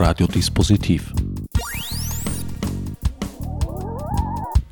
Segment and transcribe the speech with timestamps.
[0.00, 1.12] Radiodispositiv.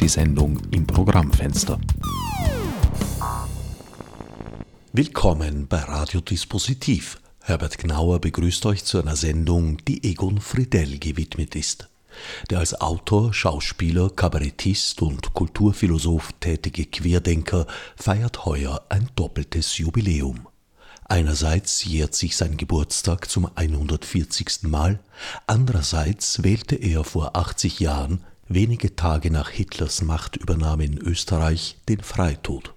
[0.01, 1.79] Die Sendung im Programmfenster.
[4.95, 7.21] Willkommen bei Radiodispositiv.
[7.43, 11.91] Herbert Gnauer begrüßt euch zu einer Sendung, die Egon Friedel gewidmet ist.
[12.49, 17.67] Der als Autor, Schauspieler, Kabarettist und Kulturphilosoph tätige Querdenker
[17.97, 20.49] feiert heuer ein doppeltes Jubiläum.
[21.11, 24.65] Einerseits jährt sich sein Geburtstag zum 140.
[24.65, 25.01] Mal,
[25.47, 32.75] andererseits wählte er vor 80 Jahren, wenige Tage nach Hitlers Machtübernahme in Österreich, den Freitod.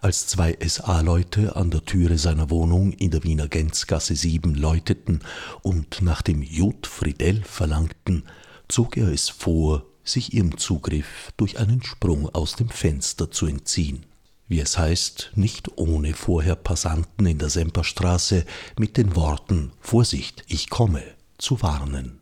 [0.00, 5.20] Als zwei SA-Leute an der Türe seiner Wohnung in der Wiener Gänzgasse 7 läuteten
[5.62, 8.24] und nach dem Jod Friedel verlangten,
[8.66, 14.04] zog er es vor, sich ihrem Zugriff durch einen Sprung aus dem Fenster zu entziehen
[14.48, 18.44] wie es heißt, nicht ohne vorher Passanten in der Semperstraße
[18.78, 21.02] mit den Worten Vorsicht, ich komme
[21.38, 22.20] zu warnen.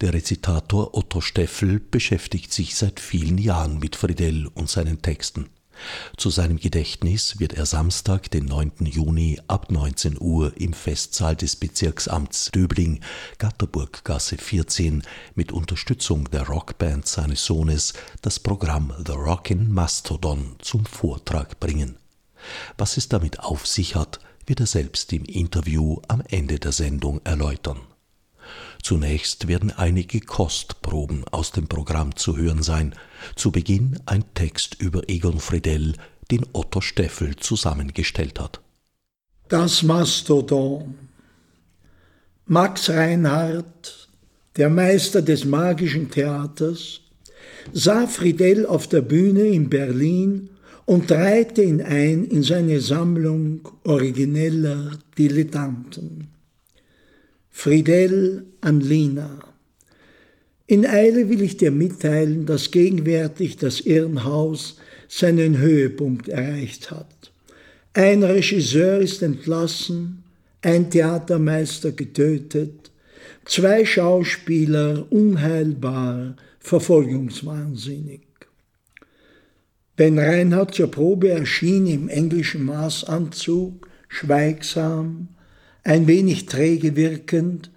[0.00, 5.48] Der Rezitator Otto Steffel beschäftigt sich seit vielen Jahren mit Friedel und seinen Texten.
[6.16, 8.86] Zu seinem Gedächtnis wird er Samstag, den 9.
[8.86, 13.00] Juni ab 19 Uhr im Festsaal des Bezirksamts Döbling,
[13.38, 15.02] Gatterburggasse 14,
[15.34, 21.96] mit Unterstützung der Rockband seines Sohnes das Programm The Rockin' Mastodon zum Vortrag bringen.
[22.76, 27.20] Was es damit auf sich hat, wird er selbst im Interview am Ende der Sendung
[27.24, 27.80] erläutern.
[28.82, 32.96] Zunächst werden einige Kostproben aus dem Programm zu hören sein.
[33.36, 35.94] Zu Beginn ein Text über Egon Friedel,
[36.32, 38.60] den Otto Steffel zusammengestellt hat.
[39.48, 40.94] Das Mastodon.
[42.46, 44.08] Max Reinhardt,
[44.56, 47.02] der Meister des magischen Theaters,
[47.72, 50.50] sah Friedel auf der Bühne in Berlin
[50.86, 56.31] und reihte ihn ein in seine Sammlung origineller Dilettanten.
[57.52, 59.38] Friedel an Lina.
[60.66, 67.30] In Eile will ich dir mitteilen, dass gegenwärtig das Irrenhaus seinen Höhepunkt erreicht hat.
[67.92, 70.24] Ein Regisseur ist entlassen,
[70.62, 72.90] ein Theatermeister getötet,
[73.44, 78.22] zwei Schauspieler unheilbar verfolgungswahnsinnig.
[79.96, 85.28] Wenn Reinhard zur Probe erschien im englischen Maßanzug, schweigsam,
[85.84, 87.70] ein wenig träge wirkend,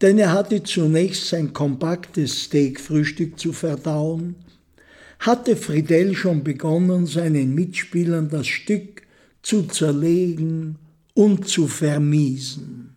[0.00, 4.36] denn er hatte zunächst sein kompaktes Steakfrühstück zu verdauen,
[5.18, 9.02] hatte Friedel schon begonnen, seinen Mitspielern das Stück
[9.42, 10.76] zu zerlegen
[11.14, 12.96] und zu vermiesen.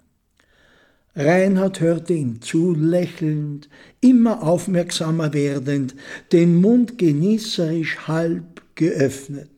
[1.16, 3.70] Reinhard hörte ihm zu, lächelnd,
[4.02, 5.94] immer aufmerksamer werdend,
[6.32, 9.50] den Mund genießerisch halb geöffnet.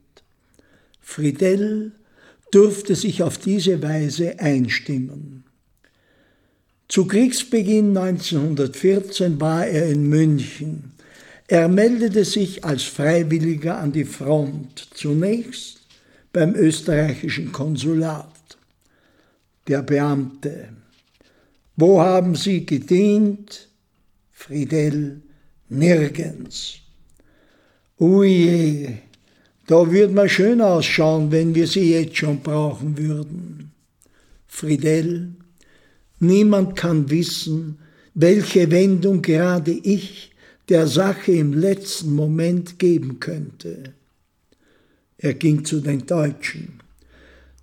[1.00, 1.94] Friedel
[2.56, 5.44] durfte sich auf diese Weise einstimmen.
[6.88, 10.94] Zu Kriegsbeginn 1914 war er in München.
[11.48, 15.82] Er meldete sich als Freiwilliger an die Front, zunächst
[16.32, 18.58] beim österreichischen Konsulat.
[19.68, 20.70] Der Beamte.
[21.76, 23.68] Wo haben Sie gedient?
[24.32, 25.22] Friedel,
[25.68, 26.80] nirgends.
[27.98, 29.00] Uje,
[29.68, 33.72] da würde man schön ausschauen, wenn wir sie jetzt schon brauchen würden.
[34.48, 35.34] Friedel,
[36.20, 37.80] niemand kann wissen,
[38.14, 40.31] welche Wendung gerade ich
[40.70, 43.94] der Sache im letzten Moment geben könnte.
[45.18, 46.80] Er ging zu den Deutschen.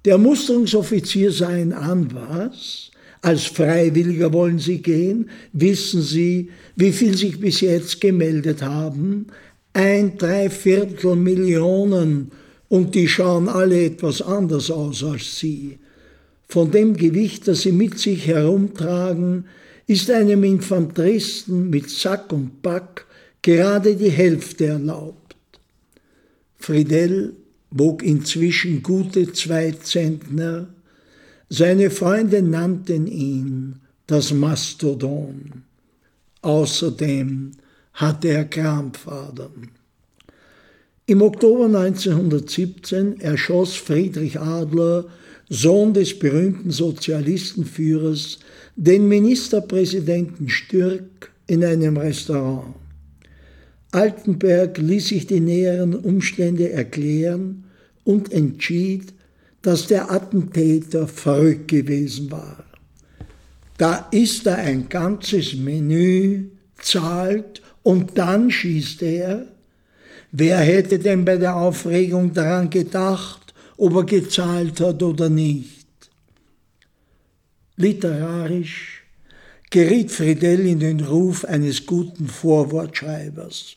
[0.04, 2.90] Der Musterungsoffizier sah ihn an, was?
[3.20, 5.30] Als Freiwilliger wollen Sie gehen?
[5.52, 9.28] Wissen Sie, wie viel sich bis jetzt gemeldet haben?
[9.72, 12.32] Ein Dreiviertel Millionen
[12.68, 15.78] und die schauen alle etwas anders aus als sie.
[16.48, 19.46] Von dem Gewicht, das sie mit sich herumtragen,
[19.86, 23.06] ist einem Infanteristen mit Sack und Back
[23.40, 25.36] gerade die Hälfte erlaubt.
[26.58, 27.34] Friedel
[27.70, 30.68] wog inzwischen gute zwei Zentner,
[31.48, 35.64] seine Freunde nannten ihn das Mastodon.
[36.40, 37.52] Außerdem
[37.94, 39.70] hatte er Krampfadern.
[41.06, 45.06] Im Oktober 1917 erschoss Friedrich Adler,
[45.48, 48.38] Sohn des berühmten Sozialistenführers,
[48.76, 52.74] den Ministerpräsidenten Stürk in einem Restaurant.
[53.90, 57.64] Altenberg ließ sich die näheren Umstände erklären
[58.04, 59.12] und entschied,
[59.60, 62.64] dass der Attentäter verrückt gewesen war.
[63.76, 66.44] Da ist da ein ganzes Menü,
[66.78, 69.46] zahlt und dann schießt er.
[70.30, 75.86] Wer hätte denn bei der Aufregung daran gedacht, ob er gezahlt hat oder nicht?
[77.76, 79.02] Literarisch
[79.70, 83.76] geriet Friedel in den Ruf eines guten Vorwortschreibers.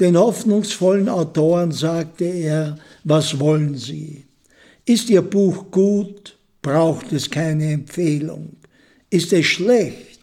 [0.00, 4.24] Den hoffnungsvollen Autoren sagte er, was wollen Sie?
[4.84, 8.56] Ist Ihr Buch gut, braucht es keine Empfehlung.
[9.10, 10.20] Ist es schlecht,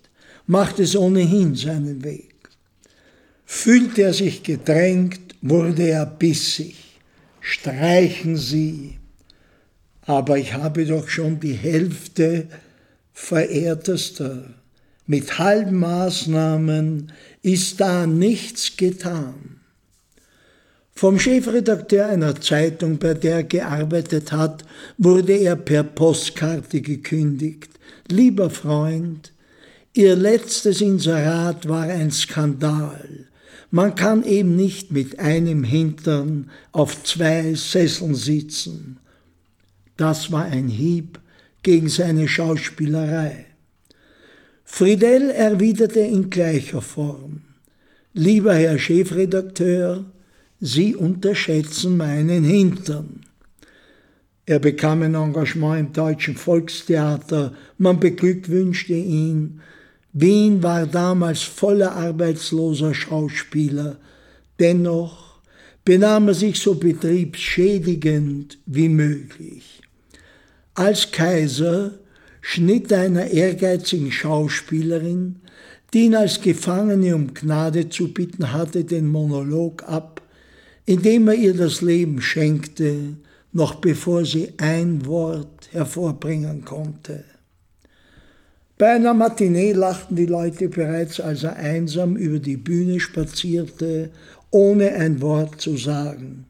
[0.47, 2.34] macht es ohnehin seinen Weg.
[3.45, 6.75] Fühlte er sich gedrängt, wurde er bissig.
[7.39, 8.97] Streichen Sie.
[10.01, 12.47] Aber ich habe doch schon die Hälfte,
[13.13, 14.53] verehrtester.
[15.07, 17.11] Mit halben Maßnahmen
[17.43, 19.61] ist da nichts getan.
[20.93, 24.65] Vom Chefredakteur einer Zeitung, bei der er gearbeitet hat,
[24.97, 27.69] wurde er per Postkarte gekündigt.
[28.09, 29.31] Lieber Freund,
[29.97, 33.27] Ihr letztes Inserat war ein Skandal.
[33.75, 38.99] Man kann eben nicht mit einem Hintern auf zwei Sesseln sitzen.
[39.97, 41.19] Das war ein Hieb
[41.61, 43.47] gegen seine Schauspielerei.
[44.63, 47.41] Friedel erwiderte in gleicher Form.
[48.13, 50.05] Lieber Herr Chefredakteur,
[50.61, 53.23] Sie unterschätzen meinen Hintern.
[54.45, 59.59] Er bekam ein Engagement im Deutschen Volkstheater, man beglückwünschte ihn.
[60.17, 63.97] Wien war damals voller arbeitsloser Schauspieler.
[64.61, 65.41] Dennoch
[65.83, 69.81] benahm er sich so betriebsschädigend wie möglich.
[70.73, 71.99] Als Kaiser
[72.39, 75.41] schnitt einer ehrgeizigen Schauspielerin,
[75.93, 80.21] die ihn als Gefangene um Gnade zu bitten hatte, den Monolog ab,
[80.85, 83.17] indem er ihr das Leben schenkte,
[83.51, 87.25] noch bevor sie ein Wort hervorbringen konnte.
[88.77, 94.09] Bei einer Matinee lachten die Leute bereits, als er einsam über die Bühne spazierte,
[94.51, 96.45] ohne ein Wort zu sagen.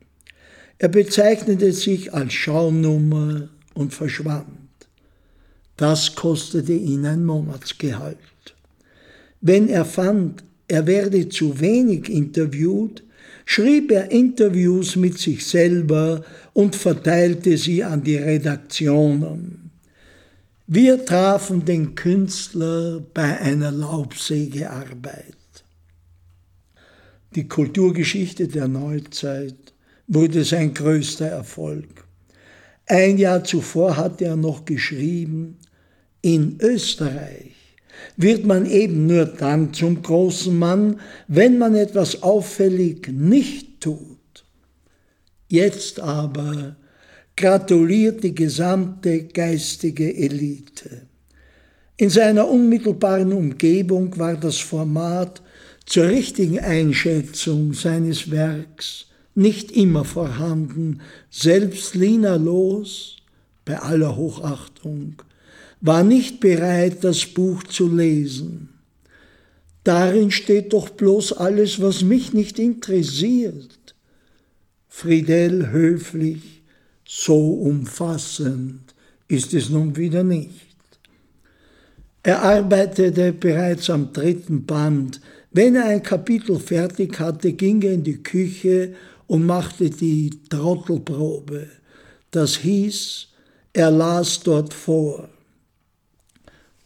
[0.79, 4.47] Er bezeichnete sich als Schaunummer und verschwand.
[5.77, 8.17] Das kostete ihn ein Monatsgehalt.
[9.41, 13.03] Wenn er fand, er werde zu wenig interviewt,
[13.45, 16.23] schrieb er Interviews mit sich selber
[16.53, 19.64] und verteilte sie an die Redaktionen.
[20.67, 25.35] Wir trafen den Künstler bei einer Laubsägearbeit.
[27.35, 29.75] Die Kulturgeschichte der Neuzeit
[30.07, 32.07] wurde sein größter Erfolg.
[32.87, 35.59] Ein Jahr zuvor hatte er noch geschrieben,
[36.21, 37.51] in Österreich
[38.17, 44.45] wird man eben nur dann zum großen Mann, wenn man etwas auffällig nicht tut.
[45.47, 46.75] Jetzt aber
[47.35, 51.01] gratuliert die gesamte geistige Elite.
[51.97, 55.41] In seiner unmittelbaren Umgebung war das Format
[55.85, 59.05] zur richtigen Einschätzung seines Werks
[59.35, 61.01] nicht immer vorhanden.
[61.29, 63.17] Selbst Lina Los,
[63.65, 65.21] bei aller Hochachtung,
[65.81, 68.69] war nicht bereit, das Buch zu lesen.
[69.83, 73.95] Darin steht doch bloß alles, was mich nicht interessiert.
[74.87, 76.54] Friedel höflich,
[77.05, 78.93] so umfassend
[79.27, 80.65] ist es nun wieder nicht.
[82.23, 85.21] Er arbeitete bereits am dritten Band.
[85.51, 88.95] Wenn er ein Kapitel fertig hatte, ging er in die Küche
[89.27, 91.67] und machte die Trottelprobe.
[92.31, 93.27] Das hieß,
[93.73, 95.29] er las dort vor.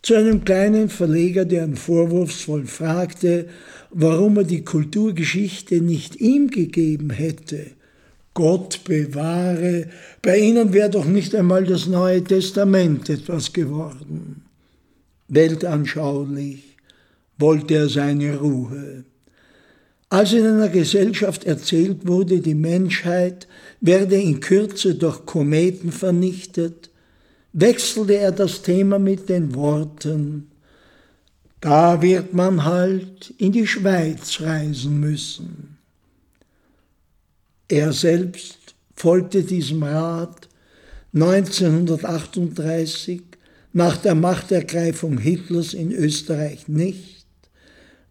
[0.02, 3.48] Zu einem kleinen Verleger, der ihn vorwurfsvoll fragte,
[3.92, 7.72] warum er die Kulturgeschichte nicht ihm gegeben hätte,
[8.34, 9.90] Gott bewahre,
[10.22, 14.44] bei ihnen wäre doch nicht einmal das Neue Testament etwas geworden.
[15.28, 16.78] Weltanschaulich
[17.38, 19.04] wollte er seine Ruhe.
[20.10, 23.48] Als in einer Gesellschaft erzählt wurde, die Menschheit
[23.80, 26.90] werde in Kürze durch Kometen vernichtet,
[27.54, 30.50] wechselte er das Thema mit den Worten,
[31.62, 35.69] da wird man halt in die Schweiz reisen müssen.
[37.70, 40.50] Er selbst folgte diesem Rat
[41.14, 43.22] 1938
[43.74, 47.28] nach der Machtergreifung Hitlers in Österreich nicht,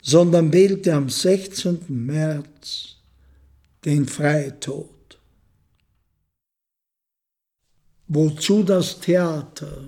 [0.01, 1.81] sondern wählte am 16.
[1.89, 2.99] März
[3.85, 5.19] den Freitod.
[8.07, 9.83] Wozu das Theater,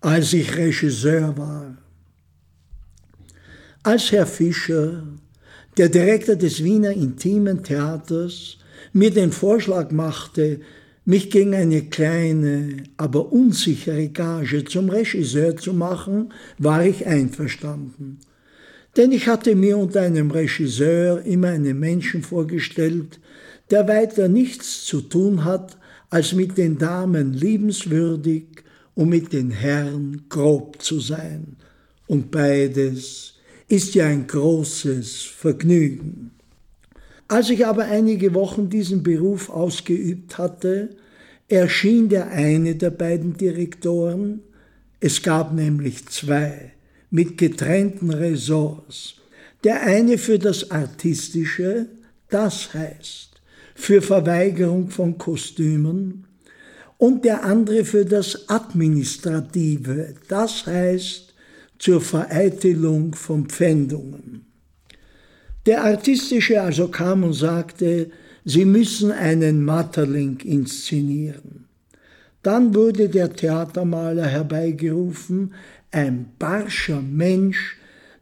[0.00, 1.76] als ich Regisseur war?
[3.82, 5.02] Als Herr Fischer
[5.76, 8.58] der Direktor des Wiener Intimen Theaters
[8.92, 10.60] mir den Vorschlag machte,
[11.04, 18.20] mich gegen eine kleine, aber unsichere Gage zum Regisseur zu machen, war ich einverstanden.
[18.96, 23.18] Denn ich hatte mir unter einem Regisseur immer einen Menschen vorgestellt,
[23.70, 25.76] der weiter nichts zu tun hat,
[26.10, 28.44] als mit den Damen liebenswürdig
[28.94, 31.56] und mit den Herren grob zu sein.
[32.06, 33.33] Und beides
[33.68, 36.30] ist ja ein großes Vergnügen.
[37.28, 40.90] Als ich aber einige Wochen diesen Beruf ausgeübt hatte,
[41.48, 44.40] erschien der eine der beiden Direktoren,
[45.00, 46.72] es gab nämlich zwei,
[47.10, 49.16] mit getrennten Ressorts,
[49.62, 51.86] der eine für das Artistische,
[52.28, 53.30] das heißt
[53.74, 56.26] für Verweigerung von Kostümen,
[56.98, 61.23] und der andere für das Administrative, das heißt
[61.84, 64.46] zur Vereitelung von Pfändungen.
[65.66, 68.10] Der Artistische also kam und sagte,
[68.42, 71.66] Sie müssen einen Matterling inszenieren.
[72.42, 75.52] Dann wurde der Theatermaler herbeigerufen,
[75.90, 77.76] ein barscher Mensch,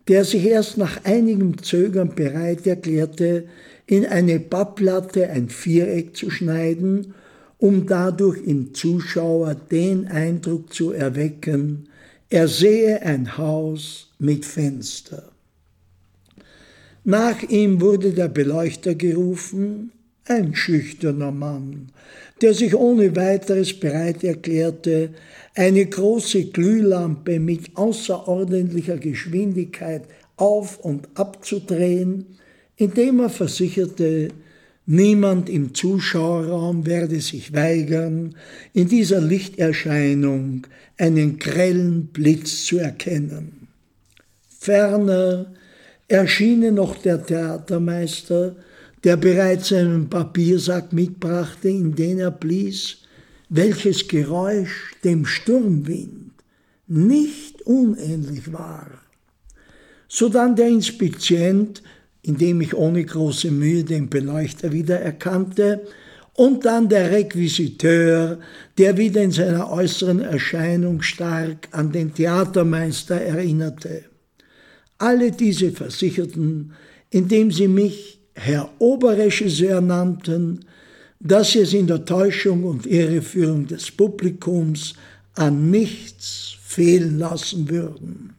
[0.08, 3.44] der sich erst nach einigem Zögern bereit erklärte,
[3.86, 7.14] in eine Pappplatte ein Viereck zu schneiden,
[7.58, 11.86] um dadurch im Zuschauer den Eindruck zu erwecken,
[12.32, 15.32] er sehe ein Haus mit Fenster.
[17.04, 19.92] Nach ihm wurde der Beleuchter gerufen,
[20.26, 21.90] ein schüchterner Mann,
[22.40, 25.10] der sich ohne weiteres bereit erklärte,
[25.54, 30.04] eine große Glühlampe mit außerordentlicher Geschwindigkeit
[30.36, 32.38] auf und abzudrehen,
[32.76, 34.28] indem er versicherte,
[34.86, 38.34] niemand im Zuschauerraum werde sich weigern,
[38.72, 40.66] in dieser Lichterscheinung
[40.98, 43.68] einen grellen Blitz zu erkennen.
[44.48, 45.52] Ferner
[46.08, 48.56] erschiene noch der Theatermeister,
[49.04, 52.98] der bereits einen Papiersack mitbrachte, in den er blies,
[53.48, 56.32] welches Geräusch dem Sturmwind
[56.86, 58.90] nicht unähnlich war.
[60.08, 61.82] Sodann der Inspizient,
[62.22, 65.82] indem ich ohne große Mühe den Beleuchter wieder erkannte,
[66.34, 68.38] und dann der Requisiteur,
[68.78, 74.04] der wieder in seiner äußeren Erscheinung stark an den Theatermeister erinnerte.
[74.96, 76.72] Alle diese versicherten,
[77.10, 80.60] indem sie mich Herr Oberregisseur nannten,
[81.20, 84.94] dass sie es in der Täuschung und Irreführung des Publikums
[85.34, 88.32] an nichts fehlen lassen würden.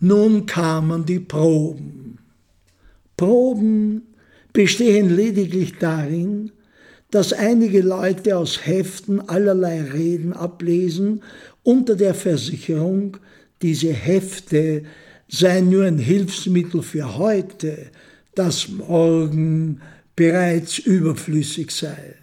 [0.00, 2.18] Nun kamen die Proben.
[3.18, 4.14] Proben
[4.54, 6.52] bestehen lediglich darin,
[7.10, 11.22] dass einige Leute aus Heften allerlei Reden ablesen
[11.62, 13.18] unter der Versicherung,
[13.60, 14.84] diese Hefte
[15.28, 17.90] sei nur ein Hilfsmittel für heute,
[18.34, 19.80] das morgen
[20.16, 22.14] bereits überflüssig sei.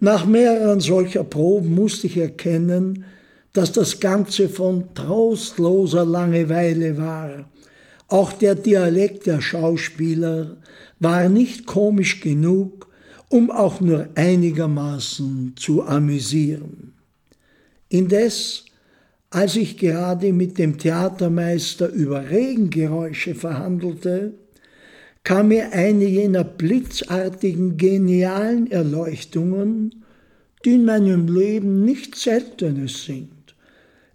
[0.00, 3.04] Nach mehreren solcher Proben musste ich erkennen,
[3.52, 7.48] dass das Ganze von trostloser Langeweile war.
[8.10, 10.58] Auch der Dialekt der Schauspieler
[10.98, 12.88] war nicht komisch genug,
[13.28, 16.92] um auch nur einigermaßen zu amüsieren.
[17.88, 18.66] Indes
[19.32, 24.34] als ich gerade mit dem Theatermeister über Regengeräusche verhandelte,
[25.22, 30.04] kam mir eine jener blitzartigen, genialen Erleuchtungen,
[30.64, 33.30] die in meinem Leben nichts Seltenes sind.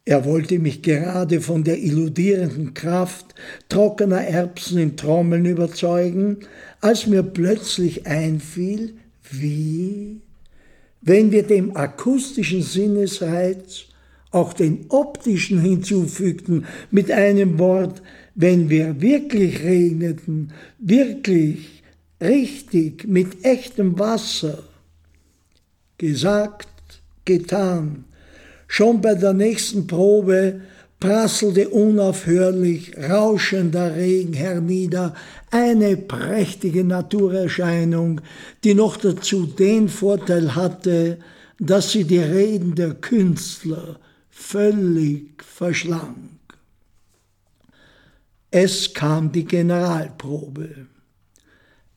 [0.07, 3.33] Er wollte mich gerade von der illudierenden Kraft
[3.69, 6.37] trockener Erbsen in Trommeln überzeugen,
[6.79, 8.93] als mir plötzlich einfiel,
[9.31, 10.21] wie,
[11.01, 13.85] wenn wir dem akustischen Sinnesreiz
[14.29, 18.03] auch den optischen hinzufügten, mit einem Wort,
[18.35, 21.81] wenn wir wirklich regneten, wirklich,
[22.21, 24.61] richtig, mit echtem Wasser.
[25.97, 26.67] Gesagt,
[27.23, 28.03] getan.
[28.67, 30.61] Schon bei der nächsten Probe
[30.99, 35.13] prasselte unaufhörlich rauschender Regen hernieder,
[35.51, 38.21] eine prächtige Naturerscheinung,
[38.63, 41.19] die noch dazu den Vorteil hatte,
[41.59, 46.39] dass sie die Reden der Künstler völlig verschlang.
[48.51, 50.87] Es kam die Generalprobe.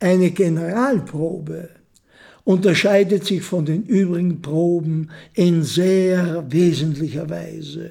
[0.01, 1.71] Eine Generalprobe
[2.49, 7.91] unterscheidet sich von den übrigen Proben in sehr wesentlicher Weise.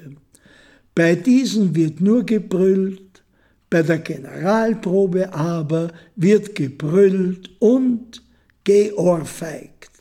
[0.96, 3.22] Bei diesen wird nur gebrüllt,
[3.70, 8.20] bei der Generalprobe aber wird gebrüllt und
[8.64, 9.92] geohrfeigt.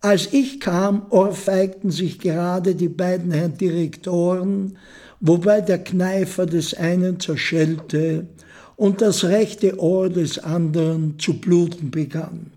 [0.00, 4.78] Als ich kam, ohrfeigten sich gerade die beiden Herren Direktoren,
[5.18, 8.28] wobei der Kneifer des einen zerschellte
[8.76, 12.52] und das rechte Ohr des anderen zu bluten begann.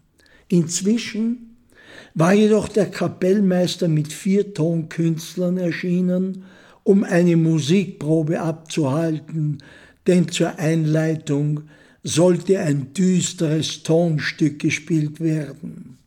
[0.54, 1.56] Inzwischen
[2.14, 6.44] war jedoch der Kapellmeister mit vier Tonkünstlern erschienen,
[6.84, 9.64] um eine Musikprobe abzuhalten,
[10.06, 11.62] denn zur Einleitung
[12.04, 15.98] sollte ein düsteres Tonstück gespielt werden.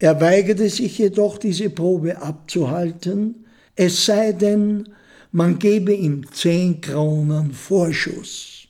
[0.00, 3.44] Er weigerte sich jedoch, diese Probe abzuhalten,
[3.76, 4.88] es sei denn,
[5.30, 8.66] man gebe ihm zehn Kronen Vorschuss.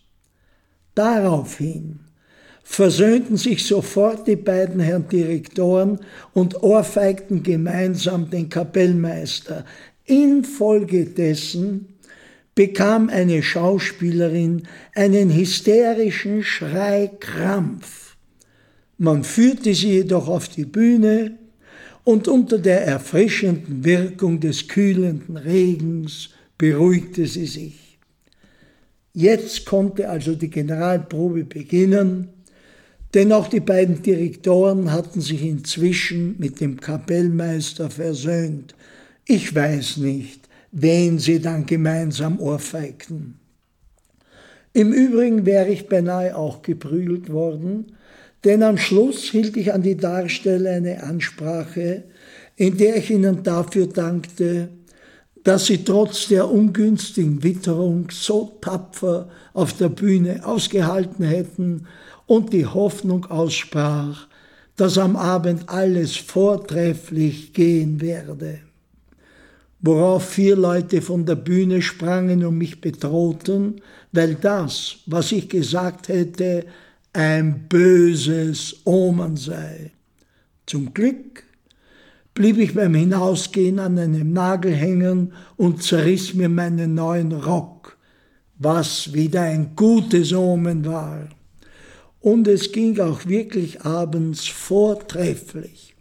[0.94, 2.00] Daraufhin
[2.72, 5.98] versöhnten sich sofort die beiden Herren Direktoren
[6.32, 9.66] und ohrfeigten gemeinsam den Kapellmeister.
[10.06, 11.88] Infolgedessen
[12.54, 14.62] bekam eine Schauspielerin
[14.94, 18.16] einen hysterischen Schreikrampf.
[18.96, 21.36] Man führte sie jedoch auf die Bühne
[22.04, 27.98] und unter der erfrischenden Wirkung des kühlenden Regens beruhigte sie sich.
[29.12, 32.30] Jetzt konnte also die Generalprobe beginnen,
[33.14, 38.74] denn auch die beiden Direktoren hatten sich inzwischen mit dem Kapellmeister versöhnt.
[39.26, 43.38] Ich weiß nicht, wen sie dann gemeinsam ohrfeigten.
[44.72, 47.92] Im Übrigen wäre ich beinahe auch geprügelt worden,
[48.44, 52.04] denn am Schluss hielt ich an die Darsteller eine Ansprache,
[52.56, 54.70] in der ich ihnen dafür dankte,
[55.44, 61.86] dass sie trotz der ungünstigen Witterung so tapfer auf der Bühne ausgehalten hätten
[62.26, 64.26] und die Hoffnung aussprach,
[64.76, 68.60] dass am Abend alles vortrefflich gehen werde.
[69.80, 73.80] Worauf vier Leute von der Bühne sprangen und mich bedrohten,
[74.12, 76.66] weil das, was ich gesagt hätte,
[77.12, 79.90] ein böses Omen sei.
[80.66, 81.44] Zum Glück
[82.34, 87.98] blieb ich beim Hinausgehen an einem Nagel hängen und zerriss mir meinen neuen Rock,
[88.58, 91.28] was wieder ein gutes Omen war.
[92.22, 95.94] Und es ging auch wirklich abends vortrefflich.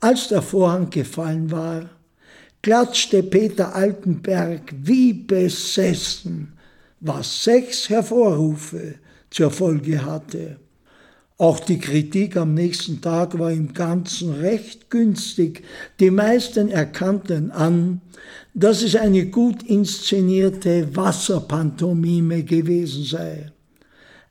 [0.00, 1.88] Als der Vorhang gefallen war,
[2.60, 6.52] klatschte Peter Altenberg wie besessen,
[7.00, 8.96] was sechs Hervorrufe
[9.30, 10.56] zur Folge hatte.
[11.38, 15.62] Auch die Kritik am nächsten Tag war im Ganzen recht günstig.
[16.00, 18.00] Die meisten erkannten an,
[18.54, 23.52] dass es eine gut inszenierte Wasserpantomime gewesen sei.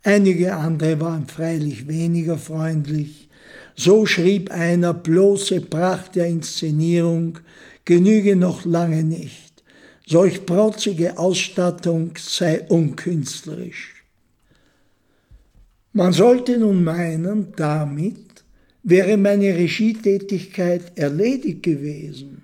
[0.03, 3.29] Einige andere waren freilich weniger freundlich.
[3.75, 7.39] So schrieb einer, bloße Pracht der Inszenierung
[7.85, 9.63] genüge noch lange nicht.
[10.05, 14.03] Solch protzige Ausstattung sei unkünstlerisch.
[15.93, 18.43] Man sollte nun meinen, damit
[18.83, 22.41] wäre meine Regietätigkeit erledigt gewesen.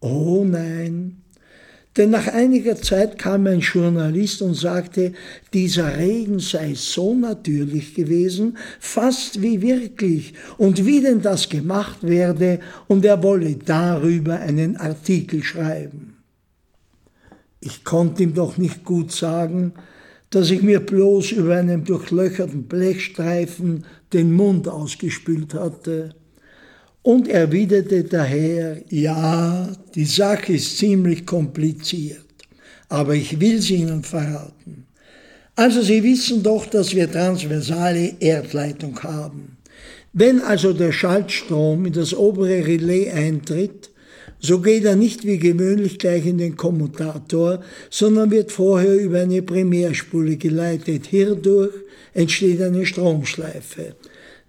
[0.00, 1.21] Oh nein,
[1.96, 5.12] denn nach einiger Zeit kam ein Journalist und sagte,
[5.52, 12.60] dieser Regen sei so natürlich gewesen, fast wie wirklich, und wie denn das gemacht werde,
[12.88, 16.16] und er wolle darüber einen Artikel schreiben.
[17.60, 19.74] Ich konnte ihm doch nicht gut sagen,
[20.30, 26.14] dass ich mir bloß über einen durchlöcherten Blechstreifen den Mund ausgespült hatte
[27.02, 32.24] und erwiderte daher, ja, die Sache ist ziemlich kompliziert,
[32.88, 34.86] aber ich will sie Ihnen verraten.
[35.54, 39.58] Also Sie wissen doch, dass wir transversale Erdleitung haben.
[40.14, 43.90] Wenn also der Schaltstrom in das obere Relais eintritt,
[44.38, 49.40] so geht er nicht wie gewöhnlich gleich in den Kommutator, sondern wird vorher über eine
[49.40, 51.06] Primärspule geleitet.
[51.06, 51.72] Hierdurch
[52.12, 53.94] entsteht eine Stromschleife.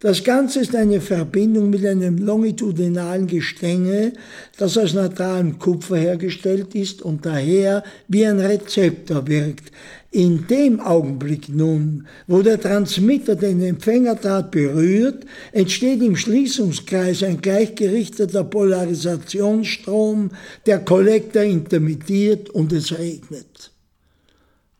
[0.04, 4.12] Das Ganze ist eine Verbindung mit einem longitudinalen Gestänge,
[4.58, 9.72] das aus neutralem Kupfer hergestellt ist und daher wie ein Rezeptor wirkt.
[10.12, 18.44] In dem Augenblick nun, wo der Transmitter den Empfängerdraht berührt, entsteht im Schließungskreis ein gleichgerichteter
[18.44, 20.32] Polarisationsstrom,
[20.66, 23.72] der Kollektor intermittiert und es regnet.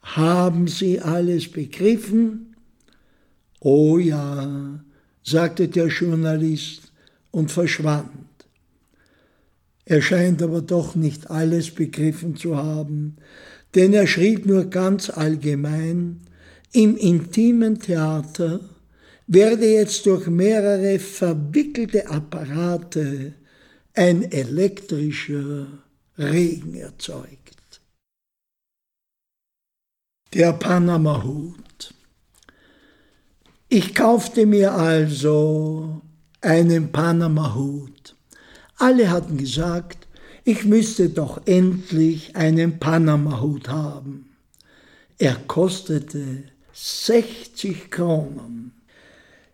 [0.02, 2.58] Haben Sie alles begriffen?
[3.62, 4.83] Oh ja,
[5.24, 6.92] sagte der Journalist
[7.32, 8.12] und verschwand.
[9.86, 13.18] Er scheint aber doch nicht alles begriffen zu haben,
[13.76, 16.22] denn er schrieb nur ganz allgemein,
[16.72, 18.60] im intimen Theater
[19.28, 23.34] werde jetzt durch mehrere verwickelte Apparate
[23.94, 25.68] ein elektrischer
[26.18, 27.82] Regen erzeugt.
[30.34, 31.63] Der Panama-Hut.
[33.76, 36.00] Ich kaufte mir also
[36.42, 38.16] einen Panama-Hut.
[38.78, 40.08] Alle hatten gesagt,
[40.44, 44.30] ich müsste doch endlich einen Panama-Hut haben.
[45.18, 48.74] Er kostete 60 Kronen.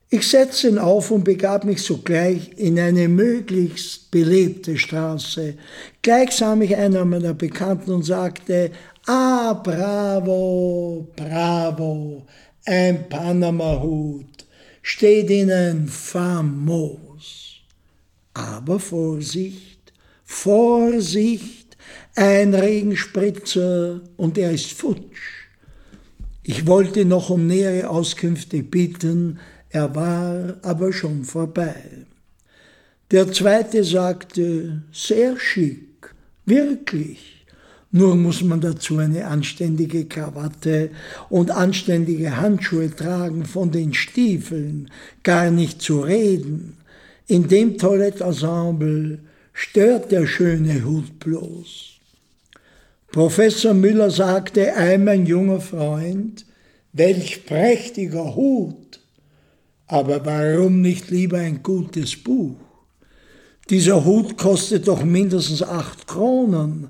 [0.09, 5.53] Ich setzte ihn auf und begab mich sogleich in eine möglichst belebte Straße.
[6.01, 8.71] Gleich sah mich einer meiner Bekannten und sagte,
[9.05, 12.25] ah, bravo, bravo,
[12.69, 14.45] ein Panama-Hut,
[14.83, 17.61] steht Ihnen famos.
[18.35, 19.91] Aber Vorsicht,
[20.23, 21.75] Vorsicht,
[22.15, 25.47] Ein Regenspritzer und er ist futsch.
[26.43, 31.75] Ich wollte noch um nähere Auskünfte bitten, er war aber schon vorbei.
[33.11, 36.13] Der zweite sagte, sehr schick,
[36.45, 37.38] wirklich.
[37.91, 40.91] Nur muss man dazu eine anständige Krawatte
[41.29, 44.91] und anständige Handschuhe tragen, von den Stiefeln
[45.23, 46.77] gar nicht zu reden.
[47.25, 49.19] In dem Toilettenensemble
[49.53, 51.99] stört der schöne Hut bloß.
[53.11, 56.45] Professor Müller sagte, ei mein junger Freund,
[56.93, 58.99] welch prächtiger Hut,
[59.87, 62.57] aber warum nicht lieber ein gutes Buch?
[63.69, 66.89] Dieser Hut kostet doch mindestens acht Kronen.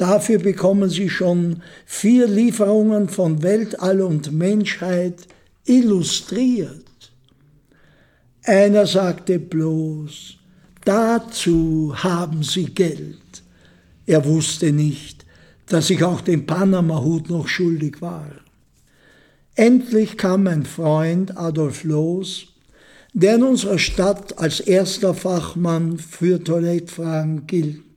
[0.00, 5.26] Dafür bekommen Sie schon vier Lieferungen von Weltall und Menschheit
[5.66, 7.12] illustriert.
[8.44, 10.38] Einer sagte bloß,
[10.86, 13.42] dazu haben Sie Geld.
[14.06, 15.26] Er wusste nicht,
[15.66, 18.30] dass ich auch den Panama-Hut noch schuldig war.
[19.54, 22.46] Endlich kam mein Freund Adolf Loos,
[23.12, 27.89] der in unserer Stadt als erster Fachmann für Toilettfragen gilt.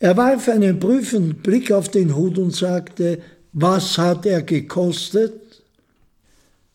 [0.00, 3.20] Er warf einen prüfenden Blick auf den Hut und sagte,
[3.52, 5.34] was hat er gekostet?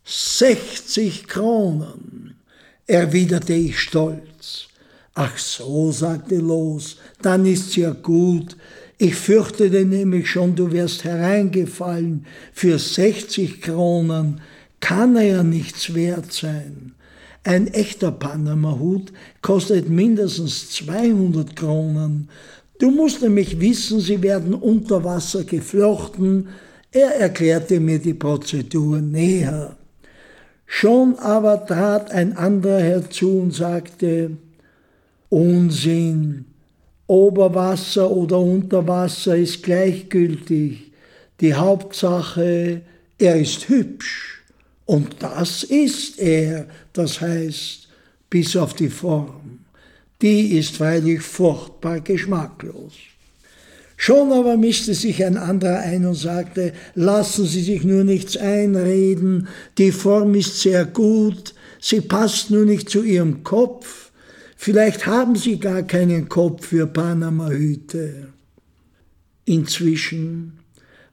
[0.06, 2.36] 60 Kronen
[2.86, 4.68] erwiderte ich stolz.
[5.16, 8.56] Ach so, sagte Los, dann ist's ja gut.
[9.00, 12.28] Ich fürchtete nämlich schon, du wärst hereingefallen.
[12.54, 14.42] Für 60 Kronen
[14.80, 16.94] kann er ja nichts wert sein.
[17.44, 19.12] Ein echter Panama-Hut
[19.42, 22.30] kostet mindestens 200 Kronen.
[22.80, 26.50] Du musst nämlich wissen, sie werden unter Wasser geflochten.
[26.92, 29.78] Er erklärte mir die Prozedur näher.
[30.66, 34.32] Schon aber trat ein anderer herzu und sagte,
[35.30, 36.46] Unsinn,
[37.08, 40.92] Oberwasser oder Unterwasser ist gleichgültig.
[41.40, 42.82] Die Hauptsache,
[43.18, 44.44] er ist hübsch.
[44.86, 47.88] Und das ist er, das heißt,
[48.30, 49.45] bis auf die Form.
[50.22, 52.94] Die ist freilich furchtbar geschmacklos.
[53.98, 59.48] Schon aber mischte sich ein anderer ein und sagte, lassen Sie sich nur nichts einreden,
[59.78, 64.12] die Form ist sehr gut, sie passt nur nicht zu Ihrem Kopf,
[64.58, 68.28] vielleicht haben Sie gar keinen Kopf für Panama-Hüte.
[69.46, 70.60] Inzwischen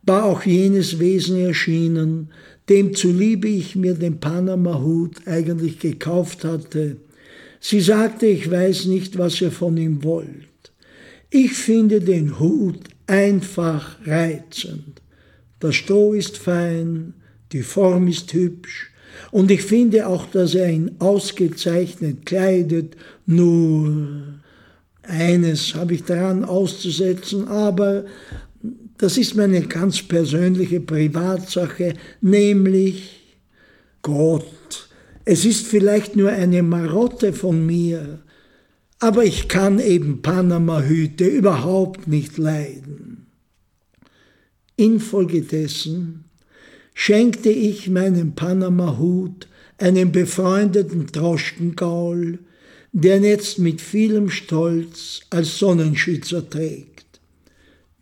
[0.02, 2.30] war auch jenes Wesen erschienen,
[2.68, 6.96] dem zuliebe ich mir den Panama-Hut eigentlich gekauft hatte.
[7.64, 10.48] Sie sagte, ich weiß nicht, was ihr von ihm wollt.
[11.30, 15.00] Ich finde den Hut einfach reizend.
[15.62, 17.14] Der Stroh ist fein,
[17.52, 18.90] die Form ist hübsch
[19.30, 22.96] und ich finde auch, dass er ihn ausgezeichnet kleidet.
[23.26, 24.40] Nur
[25.02, 28.06] eines habe ich daran auszusetzen, aber
[28.98, 33.36] das ist meine ganz persönliche Privatsache, nämlich
[34.02, 34.88] Gott.
[35.24, 38.20] Es ist vielleicht nur eine Marotte von mir,
[38.98, 43.26] aber ich kann eben Panama-Hüte überhaupt nicht leiden.
[44.76, 46.24] Infolgedessen
[46.94, 52.38] schenkte ich meinem Panama-Hut einem befreundeten Droschkengaul,
[52.92, 57.20] der jetzt mit vielem Stolz als Sonnenschützer trägt.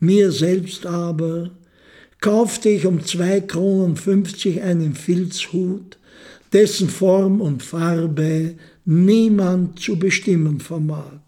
[0.01, 1.51] Mir selbst aber
[2.21, 5.99] kaufte ich um zwei Kronen fünfzig einen Filzhut,
[6.53, 11.21] dessen Form und Farbe niemand zu bestimmen vermag.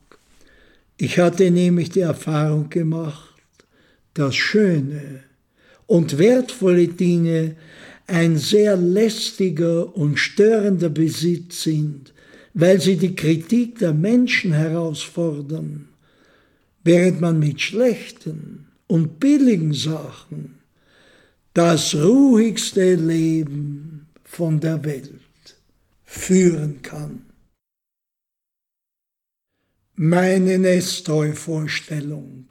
[0.96, 3.35] Ich hatte nämlich die Erfahrung gemacht,
[4.14, 5.24] dass schöne
[5.87, 7.56] und wertvolle Dinge
[8.06, 12.12] ein sehr lästiger und störender Besitz sind,
[12.54, 15.88] weil sie die Kritik der Menschen herausfordern,
[16.85, 20.58] während man mit schlechten und billigen Sachen
[21.54, 24.01] das ruhigste Leben
[24.32, 25.20] von der Welt
[26.04, 27.26] führen kann.
[29.94, 32.46] Meine Nestroy-Vorstellung.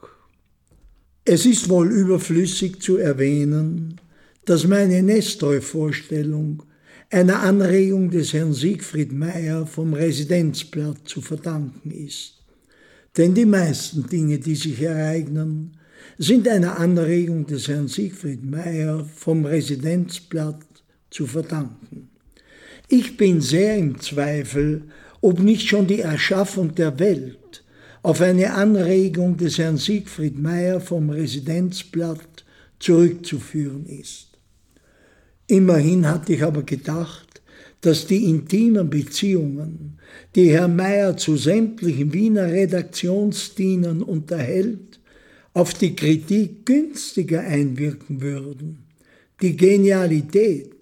[1.26, 4.00] Es ist wohl überflüssig zu erwähnen,
[4.46, 6.62] dass meine Nestroy-Vorstellung
[7.10, 12.44] einer Anregung des Herrn Siegfried Meyer vom Residenzblatt zu verdanken ist.
[13.18, 15.78] Denn die meisten Dinge, die sich ereignen,
[16.20, 20.60] sind einer Anregung des Herrn Siegfried Meyer vom Residenzblatt
[21.12, 22.10] zu verdanken.
[22.88, 24.84] Ich bin sehr im Zweifel,
[25.22, 27.64] ob nicht schon die Erschaffung der Welt
[28.02, 32.44] auf eine Anregung des Herrn Siegfried Meyer vom Residenzblatt
[32.80, 34.30] zurückzuführen ist.
[35.46, 37.42] Immerhin hatte ich aber gedacht,
[37.82, 40.00] dass die intimen Beziehungen,
[40.36, 45.00] die Herr Meyer zu sämtlichen Wiener Redaktionsdienern unterhält,
[45.54, 48.86] auf die Kritik günstiger einwirken würden.
[49.42, 50.81] Die Genialität,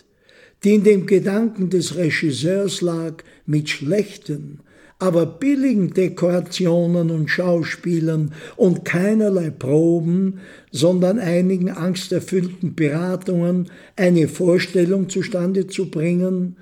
[0.63, 4.59] die in dem Gedanken des Regisseurs lag, mit schlechten,
[4.99, 10.41] aber billigen Dekorationen und Schauspielern und keinerlei Proben,
[10.71, 16.57] sondern einigen angsterfüllten Beratungen eine Vorstellung zustande zu bringen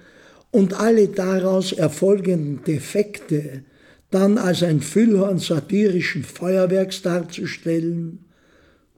[0.51, 3.63] und alle daraus erfolgenden Defekte
[4.11, 8.19] dann als ein Füllhorn satirischen Feuerwerks darzustellen,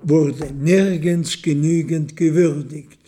[0.02, 2.99] wurde nirgends genügend gewürdigt.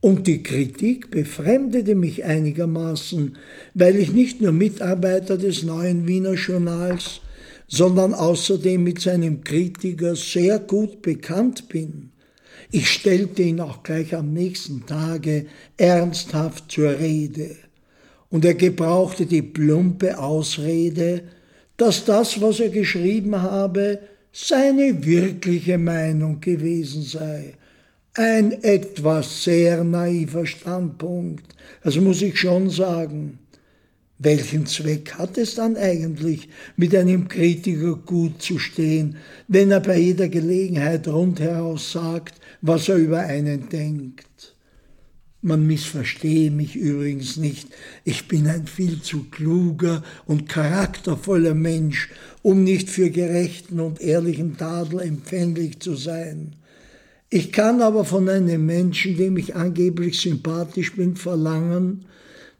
[0.00, 3.36] Und die Kritik befremdete mich einigermaßen,
[3.74, 7.20] weil ich nicht nur Mitarbeiter des neuen Wiener Journals,
[7.68, 12.10] sondern außerdem mit seinem Kritiker sehr gut bekannt bin.
[12.72, 17.56] Ich stellte ihn auch gleich am nächsten Tage ernsthaft zur Rede,
[18.30, 21.22] und er gebrauchte die plumpe Ausrede,
[21.76, 23.98] dass das, was er geschrieben habe,
[24.32, 27.54] seine wirkliche Meinung gewesen sei
[28.14, 31.54] ein etwas sehr naiver Standpunkt.
[31.84, 33.38] Das muss ich schon sagen.
[34.18, 39.16] Welchen Zweck hat es dann eigentlich, mit einem Kritiker gut zu stehen,
[39.48, 44.26] wenn er bei jeder Gelegenheit rundheraus sagt, was er über einen denkt?
[45.40, 47.68] Man missverstehe mich übrigens nicht.
[48.04, 52.10] Ich bin ein viel zu kluger und charaktervoller Mensch,
[52.42, 56.56] um nicht für gerechten und ehrlichen Tadel empfänglich zu sein.
[57.32, 62.04] Ich kann aber von einem Menschen, dem ich angeblich sympathisch bin, verlangen,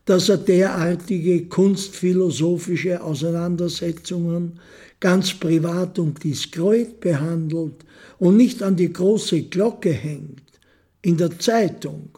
[0.04, 4.60] dass er derartige kunstphilosophische Auseinandersetzungen
[5.00, 7.84] ganz privat und diskret behandelt
[8.20, 10.42] und nicht an die große Glocke hängt.
[11.02, 12.10] In der Zeitung,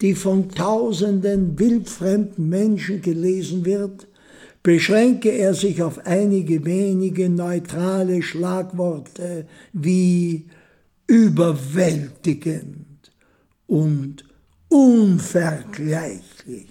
[0.00, 4.06] die von tausenden wildfremden Menschen gelesen wird,
[4.62, 10.44] beschränke er sich auf einige wenige neutrale Schlagworte wie
[11.08, 12.86] überwältigend
[13.66, 14.24] und
[14.68, 16.68] unvergleichlich.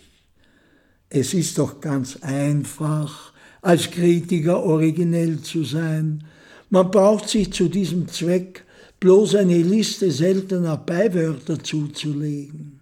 [1.09, 6.23] Es ist doch ganz einfach, als Kritiker originell zu sein.
[6.69, 8.63] Man braucht sich zu diesem Zweck
[8.99, 12.79] bloß eine Liste seltener Beiwörter zuzulegen.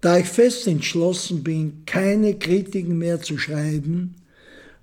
[0.00, 4.16] Da ich fest entschlossen bin, keine Kritiken mehr zu schreiben,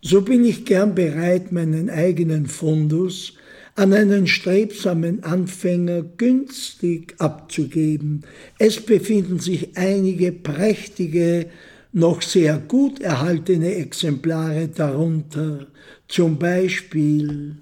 [0.02, 3.34] so bin ich gern bereit, meinen eigenen Fundus
[3.76, 8.24] an einen strebsamen Anfänger günstig abzugeben.
[8.60, 11.50] Es befinden sich einige prächtige,
[11.94, 15.68] noch sehr gut erhaltene Exemplare darunter,
[16.08, 17.58] zum Beispiel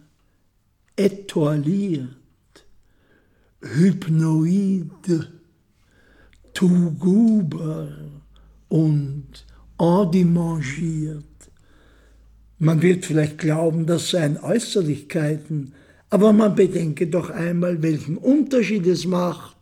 [0.95, 2.09] etoiliert,
[3.61, 4.91] hypnoid,
[6.53, 7.89] tuguber
[8.67, 9.45] und
[9.79, 11.23] endimangiert.
[12.57, 15.73] Man wird vielleicht glauben, das seien Äußerlichkeiten,
[16.09, 19.57] aber man bedenke doch einmal, welchen Unterschied es macht,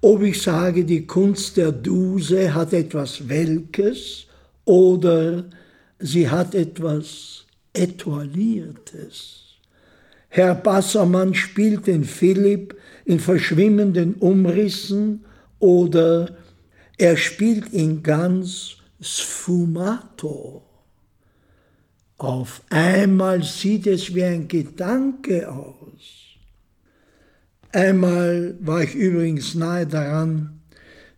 [0.00, 4.26] ob ich sage, die Kunst der Duse hat etwas Welkes
[4.64, 5.44] oder
[5.98, 9.40] sie hat etwas Etoiliertes.
[10.28, 15.24] Herr Bassermann spielt den Philipp in verschwimmenden Umrissen
[15.58, 16.36] oder
[16.98, 20.62] er spielt ihn ganz sfumato.
[22.18, 25.74] Auf einmal sieht es wie ein Gedanke aus.
[27.72, 30.60] Einmal war ich übrigens nahe daran,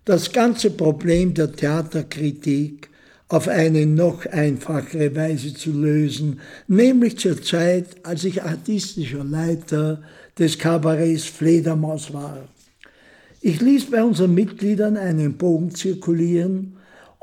[0.07, 2.89] das ganze Problem der Theaterkritik
[3.29, 10.01] auf eine noch einfachere Weise zu lösen, nämlich zur Zeit, als ich artistischer Leiter
[10.39, 12.49] des Kabarets Fledermaus war.
[13.41, 16.76] Ich ließ bei unseren Mitgliedern einen Bogen zirkulieren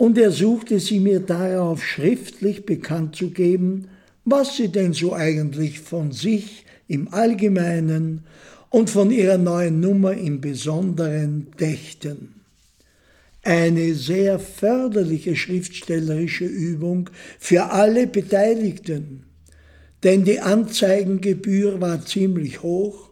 [0.04, 3.88] und er suchte sie mir darauf schriftlich bekannt zu geben,
[4.26, 8.26] was sie denn so eigentlich von sich im Allgemeinen
[8.70, 12.42] und von ihrer neuen Nummer im Besonderen dächten.
[13.44, 19.24] Eine sehr förderliche schriftstellerische Übung für alle Beteiligten,
[20.04, 23.10] denn die Anzeigengebühr war ziemlich hoch,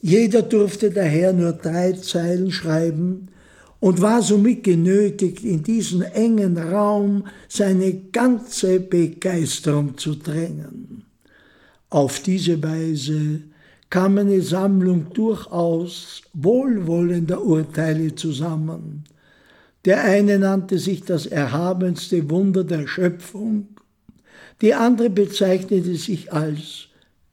[0.00, 3.28] jeder durfte daher nur drei Zeilen schreiben,
[3.80, 11.04] und war somit genötigt, in diesen engen Raum seine ganze Begeisterung zu drängen.
[11.88, 13.40] Auf diese Weise
[13.88, 19.04] kam eine Sammlung durchaus wohlwollender Urteile zusammen.
[19.86, 23.68] Der eine nannte sich das erhabenste Wunder der Schöpfung,
[24.60, 26.88] die andere bezeichnete sich als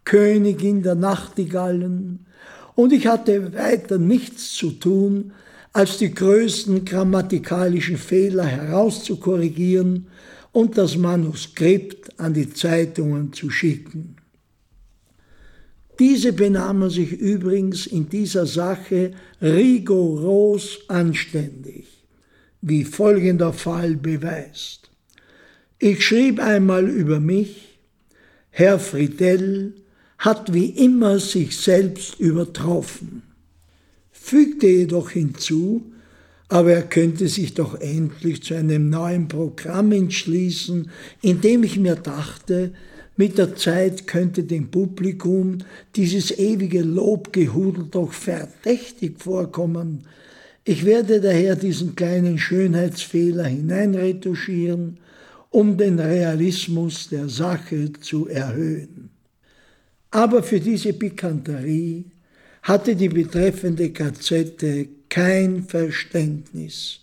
[0.05, 2.25] Königin der Nachtigallen,
[2.75, 5.33] und ich hatte weiter nichts zu tun,
[5.77, 10.07] als die größten grammatikalischen Fehler herauszukorrigieren
[10.51, 14.15] und das Manuskript an die Zeitungen zu schicken.
[15.99, 21.85] Diese benahmen sich übrigens in dieser Sache rigoros anständig,
[22.61, 24.89] wie folgender Fall beweist.
[25.77, 27.77] Ich schrieb einmal über mich,
[28.49, 29.75] Herr Friedel
[30.17, 33.26] hat wie immer sich selbst übertroffen,
[34.27, 35.83] fügte jedoch hinzu,
[36.49, 41.95] aber er könnte sich doch endlich zu einem neuen Programm entschließen, in dem ich mir
[41.95, 42.73] dachte,
[43.15, 45.59] mit der Zeit könnte dem Publikum
[45.95, 50.03] dieses ewige Lobgehudel doch verdächtig vorkommen.
[50.65, 54.97] Ich werde daher diesen kleinen Schönheitsfehler hineinretuschieren,
[55.51, 59.09] um den Realismus der Sache zu erhöhen.
[60.11, 62.05] Aber für diese Pikanterie
[62.67, 66.99] hatte die betreffende Gazette kein Verständnis.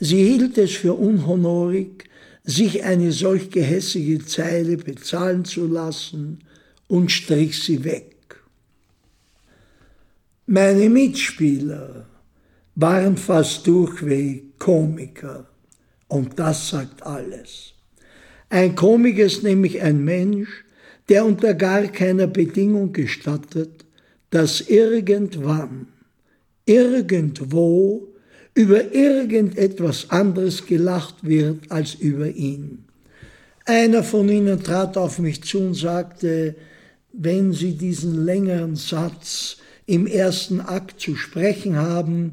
[0.00, 2.10] Sie hielt es für unhonorig,
[2.42, 6.40] sich eine solch gehässige Zeile bezahlen zu lassen
[6.88, 8.42] und strich sie weg.
[10.46, 12.06] Meine Mitspieler
[12.74, 15.46] waren fast durchweg Komiker
[16.08, 17.74] und das sagt alles.
[18.50, 20.64] Ein Komiker ist nämlich ein Mensch,
[21.08, 23.84] der unter gar keiner Bedingung gestattet,
[24.32, 25.86] dass irgendwann,
[26.64, 28.08] irgendwo
[28.54, 32.84] über irgendetwas anderes gelacht wird als über ihn.
[33.66, 36.56] Einer von ihnen trat auf mich zu und sagte,
[37.12, 42.32] wenn Sie diesen längeren Satz im ersten Akt zu sprechen haben,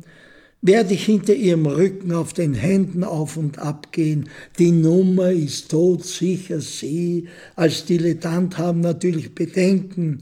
[0.61, 4.29] werde ich hinter Ihrem Rücken auf den Händen auf und ab gehen.
[4.57, 6.61] Die Nummer ist todsicher.
[6.61, 10.21] Sie als Dilettant haben natürlich Bedenken,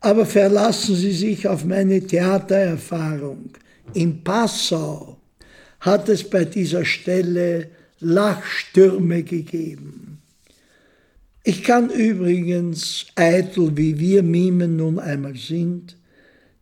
[0.00, 3.50] aber verlassen Sie sich auf meine Theatererfahrung.
[3.94, 5.18] In Passau
[5.80, 7.68] hat es bei dieser Stelle
[8.00, 10.20] Lachstürme gegeben.
[11.42, 15.96] Ich kann übrigens, eitel wie wir Mimen nun einmal sind,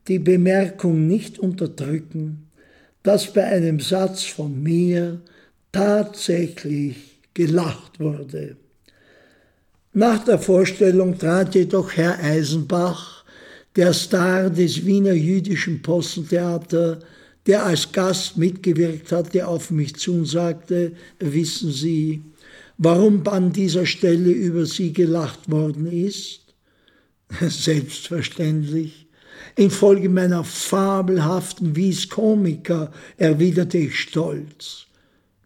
[0.07, 2.49] die Bemerkung nicht unterdrücken,
[3.03, 5.21] dass bei einem Satz von mir
[5.73, 8.57] tatsächlich gelacht wurde.
[9.93, 13.16] Nach der Vorstellung trat jedoch Herr Eisenbach,
[13.77, 17.01] der Star des Wiener jüdischen Postentheater,
[17.47, 22.23] der als Gast mitgewirkt hatte, auf mich zu und sagte, wissen Sie,
[22.79, 26.41] warum an dieser Stelle über Sie gelacht worden ist?
[27.41, 29.07] Selbstverständlich.
[29.55, 34.87] Infolge meiner fabelhaften Vis Komiker, erwiderte ich stolz.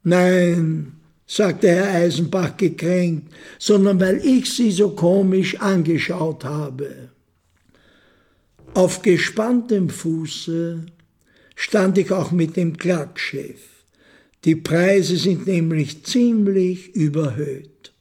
[0.02, 0.92] Nein,
[1.26, 7.09] sagte Herr Eisenbach gekränkt, sondern weil ich Sie so komisch angeschaut habe.
[8.74, 10.86] Auf gespanntem Fuße
[11.56, 13.58] stand ich auch mit dem Klackchef.
[14.44, 17.92] Die Preise sind nämlich ziemlich überhöht.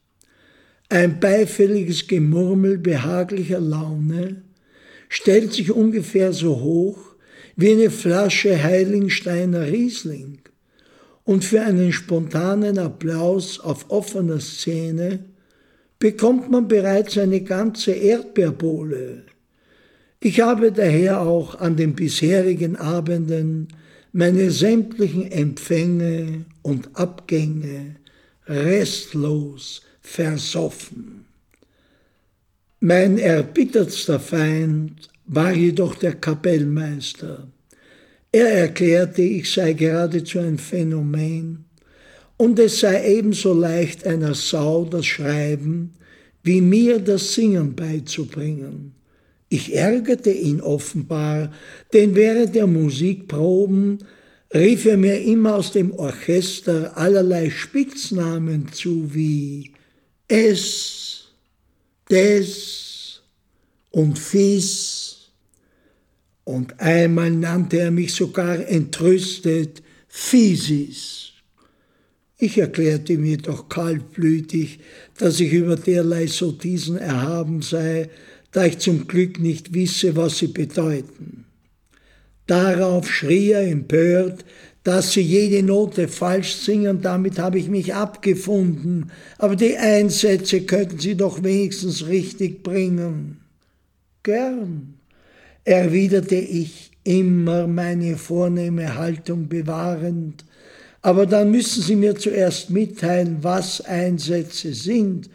[0.88, 4.44] Ein beifälliges Gemurmel behaglicher Laune
[5.10, 7.00] stellt sich ungefähr so hoch
[7.56, 10.38] wie eine Flasche Heiligensteiner Riesling.
[11.24, 15.26] Und für einen spontanen Applaus auf offener Szene
[15.98, 19.24] bekommt man bereits eine ganze Erdbeerbohle.
[20.22, 23.70] Ich habe daher auch an den bisherigen Abenden
[24.12, 27.96] meine sämtlichen Empfänge und Abgänge
[28.46, 31.26] restlos versoffen.
[32.82, 37.48] Mein erbittertster Feind war jedoch der Kapellmeister.
[38.32, 41.66] Er erklärte, ich sei geradezu ein Phänomen
[42.36, 45.94] und es sei ebenso leicht einer Sau das Schreiben
[46.44, 48.99] wie mir das Singen beizubringen.
[49.50, 51.52] Ich ärgerte ihn offenbar,
[51.92, 54.00] denn während der Musikproben
[54.54, 59.72] rief er mir immer aus dem Orchester allerlei Spitznamen zu wie
[60.28, 61.30] es,
[62.10, 63.22] des
[63.92, 65.32] und fis.
[66.44, 71.32] Und einmal nannte er mich sogar entrüstet Physis.
[72.38, 74.80] Ich erklärte mir doch kaltblütig,
[75.18, 78.10] dass ich über derlei Sottisen erhaben sei,
[78.52, 81.46] da ich zum Glück nicht wisse, was sie bedeuten.
[82.48, 84.44] Darauf schrie er empört,
[84.84, 91.00] dass sie jede Note falsch singen, damit habe ich mich abgefunden, aber die Einsätze könnten
[91.00, 93.42] sie doch wenigstens richtig bringen.
[94.24, 94.96] Gern,
[95.64, 100.46] erwiderte ich, immer meine vornehme Haltung bewahrend,
[101.02, 105.30] aber dann müssen Sie mir zuerst mitteilen, was Einsätze sind,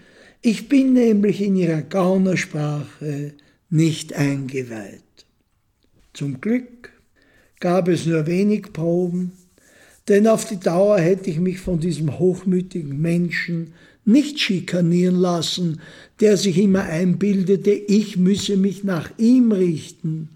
[0.44, 3.32] ich bin nämlich in ihrer Gaunersprache
[3.70, 5.00] nicht eingeweiht.
[6.12, 6.90] Zum Glück
[7.60, 9.32] gab es nur wenig Proben,
[10.06, 13.72] denn auf die Dauer hätte ich mich von diesem hochmütigen Menschen
[14.04, 15.80] nicht schikanieren lassen,
[16.20, 20.28] der sich immer einbildete, ich müsse mich nach ihm richten.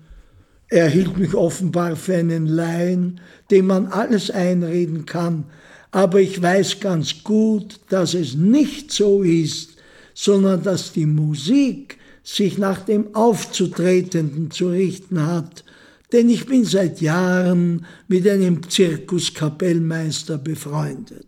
[0.68, 5.44] Er hielt mich offenbar für einen Laien, dem man alles einreden kann,
[5.90, 9.77] aber ich weiß ganz gut, dass es nicht so ist,
[10.20, 15.64] sondern dass die Musik sich nach dem Aufzutretenden zu richten hat,
[16.12, 21.26] denn ich bin seit Jahren mit einem Zirkuskapellmeister befreundet.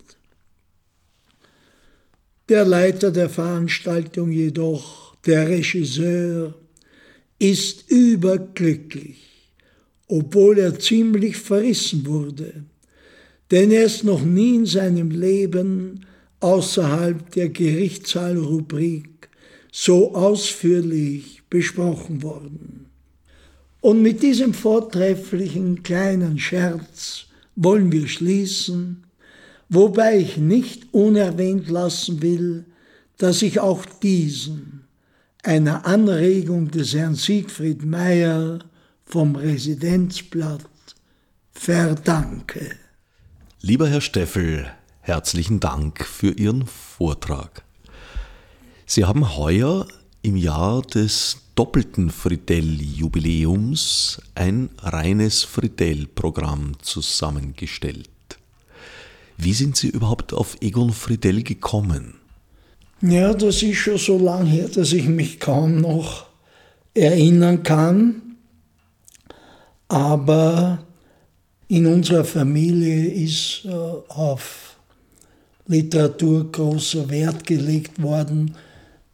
[2.48, 6.54] Der Leiter der Veranstaltung jedoch, der Regisseur,
[7.38, 9.30] ist überglücklich
[10.10, 12.64] obwohl er ziemlich verrissen wurde,
[13.50, 16.04] denn er ist noch nie in seinem Leben
[16.40, 19.28] außerhalb der Gerichtssaalrubrik
[19.72, 22.86] so ausführlich besprochen worden.
[23.80, 27.26] Und mit diesem vortrefflichen kleinen Scherz
[27.56, 29.04] wollen wir schließen,
[29.68, 32.64] wobei ich nicht unerwähnt lassen will,
[33.16, 34.84] dass ich auch diesen,
[35.42, 38.60] einer Anregung des Herrn Siegfried Meyer,
[39.04, 40.64] vom Residenzblatt
[41.52, 42.70] verdanke.
[43.60, 44.70] Lieber Herr Steffel,
[45.10, 47.64] herzlichen Dank für Ihren Vortrag.
[48.86, 49.88] Sie haben heuer
[50.22, 58.08] im Jahr des doppelten Friedel-Jubiläums ein reines Friedel-Programm zusammengestellt.
[59.36, 62.20] Wie sind Sie überhaupt auf Egon Friedel gekommen?
[63.00, 66.26] Ja, das ist schon so lange her, dass ich mich kaum noch
[66.94, 68.36] erinnern kann.
[69.88, 70.84] Aber
[71.66, 74.69] in unserer Familie ist äh, auf
[75.66, 78.54] Literatur großer Wert gelegt worden.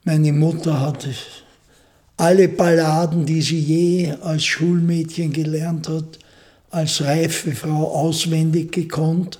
[0.05, 1.07] Meine Mutter hat
[2.17, 6.19] alle Balladen, die sie je als Schulmädchen gelernt hat,
[6.71, 9.39] als reife Frau auswendig gekonnt.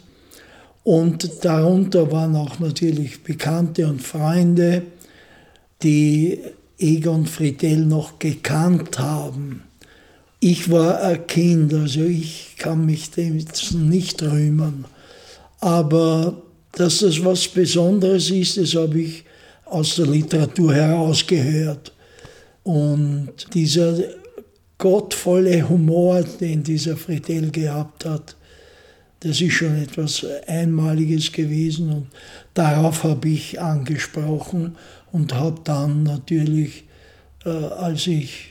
[0.85, 4.83] Und darunter waren auch natürlich Bekannte und Freunde,
[5.83, 6.39] die
[6.79, 9.63] Egon Friedel noch gekannt haben.
[10.39, 13.43] Ich war ein Kind, also ich kann mich dem
[13.89, 14.85] nicht rühmen.
[15.61, 16.43] Aber
[16.77, 19.25] dass das was Besonderes ist, das habe ich
[19.65, 21.93] aus der Literatur herausgehört.
[22.63, 23.99] Und dieser
[24.77, 28.37] gottvolle Humor, den dieser Friedel gehabt hat,
[29.21, 32.07] das ist schon etwas Einmaliges gewesen und
[32.53, 34.77] darauf habe ich angesprochen
[35.13, 36.85] und habe dann natürlich,
[37.47, 38.51] äh, als ich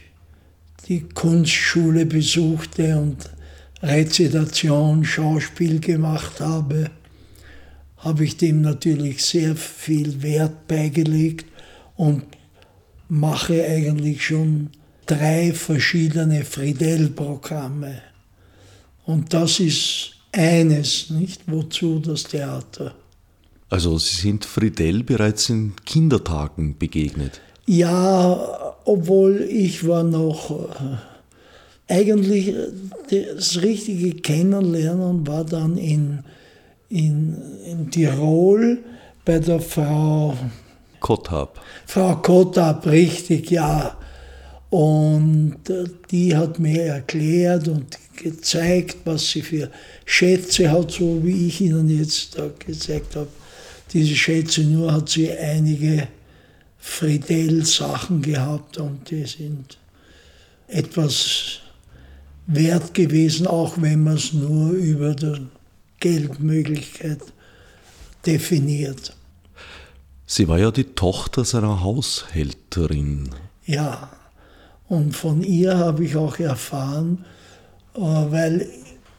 [0.87, 3.29] die Kunstschule besuchte und
[3.83, 6.89] Rezitation, Schauspiel gemacht habe,
[8.05, 11.47] habe ich dem natürlich sehr viel Wert beigelegt
[11.97, 12.23] und
[13.09, 14.69] mache eigentlich schon
[15.07, 18.01] drei verschiedene Friedel-Programme.
[19.05, 21.41] Und das ist eines, nicht?
[21.47, 22.93] Wozu das Theater?
[23.71, 27.41] Also Sie sind Friedel bereits in Kindertagen begegnet?
[27.65, 32.53] Ja, obwohl ich war noch äh, eigentlich
[33.09, 36.19] das richtige Kennenlernen war dann in,
[36.89, 38.79] in, in Tirol
[39.23, 40.35] bei der Frau
[40.99, 41.59] Kottab.
[41.85, 43.97] Frau Kottab, richtig, ja.
[44.69, 49.69] Und äh, die hat mir erklärt und gezeigt, was sie für
[50.05, 53.27] Schätze hat, so wie ich Ihnen jetzt da gezeigt habe.
[53.93, 56.07] Diese Schätze nur hat sie einige
[56.79, 59.77] Friedel-Sachen gehabt und die sind
[60.67, 61.59] etwas
[62.47, 65.47] wert gewesen, auch wenn man es nur über die
[66.05, 67.17] Geldmöglichkeit
[68.27, 69.15] definiert.
[70.27, 73.29] Sie war ja die Tochter seiner Haushälterin.
[73.65, 74.11] Ja,
[74.87, 77.25] und von ihr habe ich auch erfahren,
[77.95, 78.69] äh, weil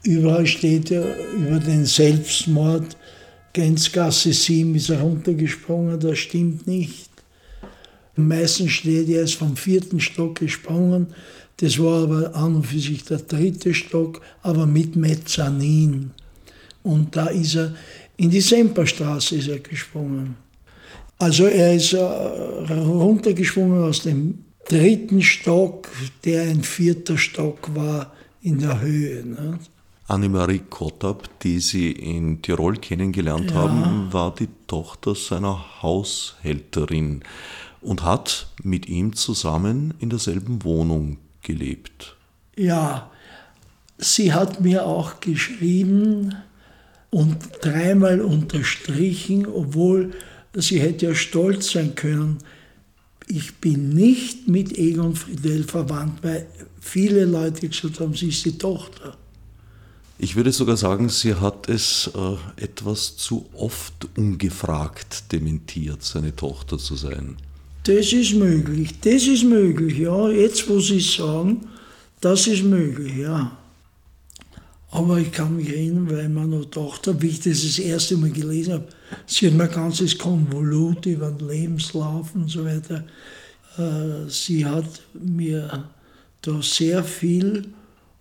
[0.04, 1.02] überall steht ja
[1.36, 2.96] über den Selbstmord,
[3.52, 7.10] Gänzgasse 7 ist er runtergesprungen, das stimmt nicht.
[8.14, 11.08] Meistens steht er ist vom vierten Stock gesprungen.
[11.56, 16.12] Das war aber an und für sich der dritte Stock, aber mit Mezzanin.
[16.86, 17.74] Und da ist er
[18.16, 20.36] in die Semperstraße ist er gesprungen.
[21.18, 25.88] Also er ist äh, runtergesprungen aus dem dritten Stock,
[26.24, 28.12] der ein vierter Stock war
[28.42, 29.24] in der Höhe.
[29.26, 29.58] Ne?
[30.08, 33.56] Annemarie Kottab, die Sie in Tirol kennengelernt ja.
[33.56, 37.22] haben, war die Tochter seiner Haushälterin
[37.80, 42.16] und hat mit ihm zusammen in derselben Wohnung gelebt.
[42.56, 43.10] Ja,
[43.98, 46.34] sie hat mir auch geschrieben
[47.10, 50.12] und dreimal unterstrichen, obwohl
[50.54, 52.38] sie hätte ja stolz sein können.
[53.28, 56.46] Ich bin nicht mit Egon Friedel verwandt, weil
[56.80, 59.16] viele Leute gesagt haben, sie ist die Tochter.
[60.18, 66.78] Ich würde sogar sagen, sie hat es äh, etwas zu oft ungefragt dementiert, seine Tochter
[66.78, 67.36] zu sein.
[67.84, 70.28] Das ist möglich, das ist möglich, ja.
[70.30, 71.68] Jetzt, wo Sie sagen,
[72.20, 73.56] das ist möglich, ja.
[74.96, 78.72] Aber ich kann mich erinnern, weil gedacht habe, wie ich das das erste Mal gelesen
[78.72, 78.88] habe,
[79.26, 83.04] sie hat mir ein ganzes Konvolut über den Lebenslauf und so weiter.
[83.76, 85.84] Äh, sie hat mir
[86.40, 87.66] da sehr viel,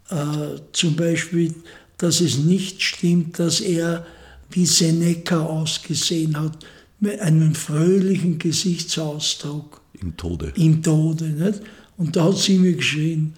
[0.09, 1.55] äh, zum Beispiel,
[1.97, 4.05] dass es nicht stimmt, dass er
[4.49, 6.65] wie Seneca ausgesehen hat,
[6.99, 9.79] mit einem fröhlichen Gesichtsausdruck.
[10.01, 10.51] Im Tode.
[10.57, 11.23] Im Tode.
[11.23, 11.61] Nicht?
[11.95, 13.33] Und da hat sie mir geschrien,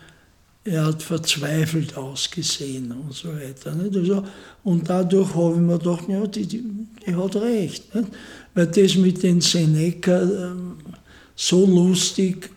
[0.67, 3.73] er hat verzweifelt ausgesehen und so weiter.
[3.73, 3.95] Nicht?
[3.95, 4.23] Also,
[4.63, 6.63] und dadurch habe ich mir gedacht, ja, die, die,
[7.05, 7.95] die hat recht.
[7.95, 8.07] Nicht?
[8.53, 10.77] Weil das mit den Seneca ähm,
[11.35, 12.49] so lustig.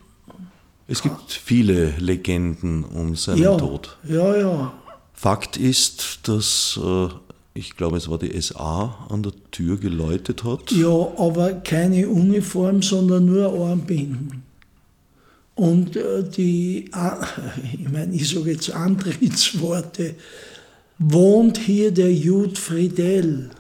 [0.88, 3.96] Es gibt viele Legenden um seinen ja, Tod.
[4.08, 4.72] Ja, ja.
[5.12, 7.08] Fakt ist, dass äh,
[7.54, 10.72] ich glaube, es war die SA an der Tür geläutet hat.
[10.72, 14.49] Ja, aber keine Uniform, sondern nur Armbinden.
[15.60, 16.90] Und äh, die,
[17.74, 20.14] ich meine, ich sage jetzt Antrittsworte,
[20.98, 23.50] wohnt hier der Jud Friedel.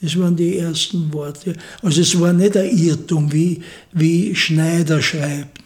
[0.00, 1.54] Das waren die ersten Worte.
[1.82, 5.60] Also es war nicht ein Irrtum, wie, wie Schneider schreibt.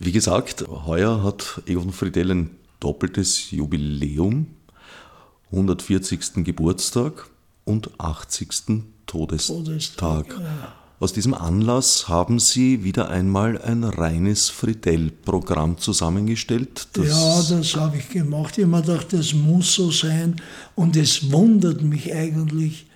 [0.00, 2.50] Wie gesagt, heuer hat Egon Friedel ein
[2.80, 4.48] doppeltes Jubiläum,
[5.52, 6.44] 140.
[6.44, 7.28] Geburtstag
[7.64, 8.82] und 80.
[9.06, 9.56] Todestag.
[9.64, 10.85] Todestag ja.
[10.98, 16.88] Aus diesem Anlass haben Sie wieder einmal ein reines Friedel-Programm zusammengestellt.
[16.94, 18.56] Das ja, das habe ich gemacht.
[18.56, 20.36] Ich habe mir gedacht, das muss so sein.
[20.74, 22.86] Und es wundert mich eigentlich,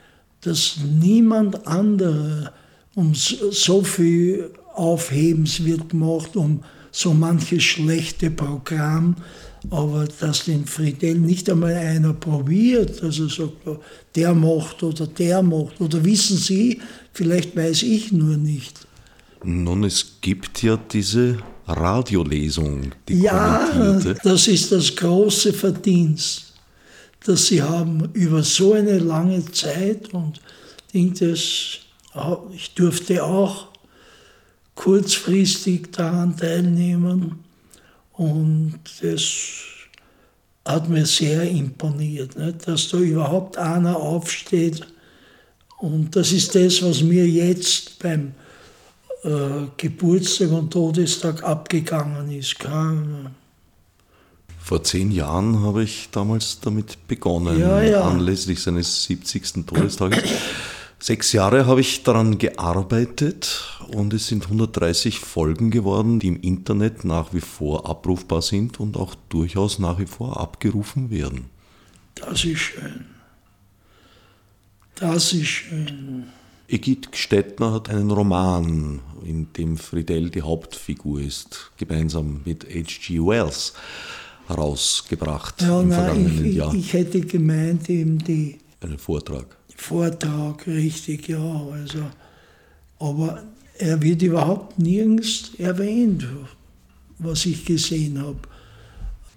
[0.41, 2.53] dass niemand anderer
[2.95, 6.63] um so viel Aufhebens wird gemacht, um
[6.93, 9.17] so manches schlechte Programm,
[9.71, 13.59] aber dass den Friedel nicht einmal einer probiert, also sagt,
[14.15, 16.81] der macht oder der macht, oder wissen Sie,
[17.13, 18.87] vielleicht weiß ich nur nicht.
[19.45, 26.55] Nun, es gibt ja diese Radiolesung, die Ja, das ist das große Verdienst,
[27.25, 30.41] dass Sie haben über so eine lange Zeit und
[30.93, 33.70] denke, ich durfte auch
[34.81, 37.45] kurzfristig daran teilnehmen
[38.13, 39.23] und das
[40.65, 42.67] hat mir sehr imponiert, nicht?
[42.67, 44.87] dass da überhaupt einer aufsteht.
[45.81, 48.33] Und das ist das, was mir jetzt beim
[49.23, 52.59] äh, Geburtstag und Todestag abgegangen ist.
[52.59, 53.33] Keine,
[54.63, 58.01] vor zehn Jahren habe ich damals damit begonnen, ja, ja.
[58.03, 59.67] anlässlich seines 70.
[59.67, 60.23] Todestages.
[61.03, 67.07] Sechs Jahre habe ich daran gearbeitet und es sind 130 Folgen geworden, die im Internet
[67.07, 71.47] nach wie vor abrufbar sind und auch durchaus nach wie vor abgerufen werden.
[72.17, 73.07] Das ist schön.
[74.95, 76.25] Das ist schön.
[76.69, 83.21] Egid Gstettner hat einen Roman, in dem Friedel die Hauptfigur ist, gemeinsam mit H.G.
[83.21, 83.73] Wells
[84.49, 86.75] herausgebracht ja, im nein, vergangenen ich, Jahr.
[86.75, 88.59] Ich hätte gemeint, eben die.
[88.83, 89.60] Einen Vortrag.
[89.81, 91.67] Vortrag, richtig, ja.
[91.73, 92.05] Also,
[92.99, 93.43] aber
[93.79, 96.27] er wird überhaupt nirgends erwähnt,
[97.19, 98.39] was ich gesehen habe.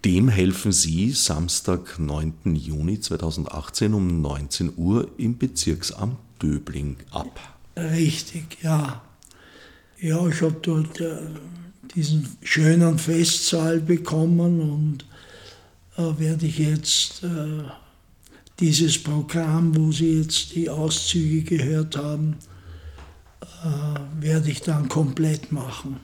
[0.04, 2.56] Dem helfen Sie Samstag, 9.
[2.56, 7.40] Juni 2018 um 19 Uhr im Bezirksamt Döbling ab.
[7.78, 9.02] Richtig, ja.
[10.00, 11.20] Ja, ich habe dort äh,
[11.96, 15.06] diesen schönen Festsaal bekommen und
[15.98, 17.64] äh, werde ich jetzt äh,
[18.64, 22.38] dieses Programm, wo Sie jetzt die Auszüge gehört haben,
[23.42, 26.00] äh, werde ich dann komplett machen.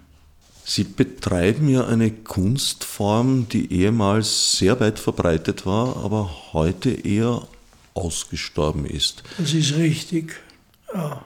[0.65, 7.47] Sie betreiben ja eine Kunstform, die ehemals sehr weit verbreitet war, aber heute eher
[7.93, 9.23] ausgestorben ist.
[9.37, 10.35] Das ist richtig,
[10.93, 11.23] ja.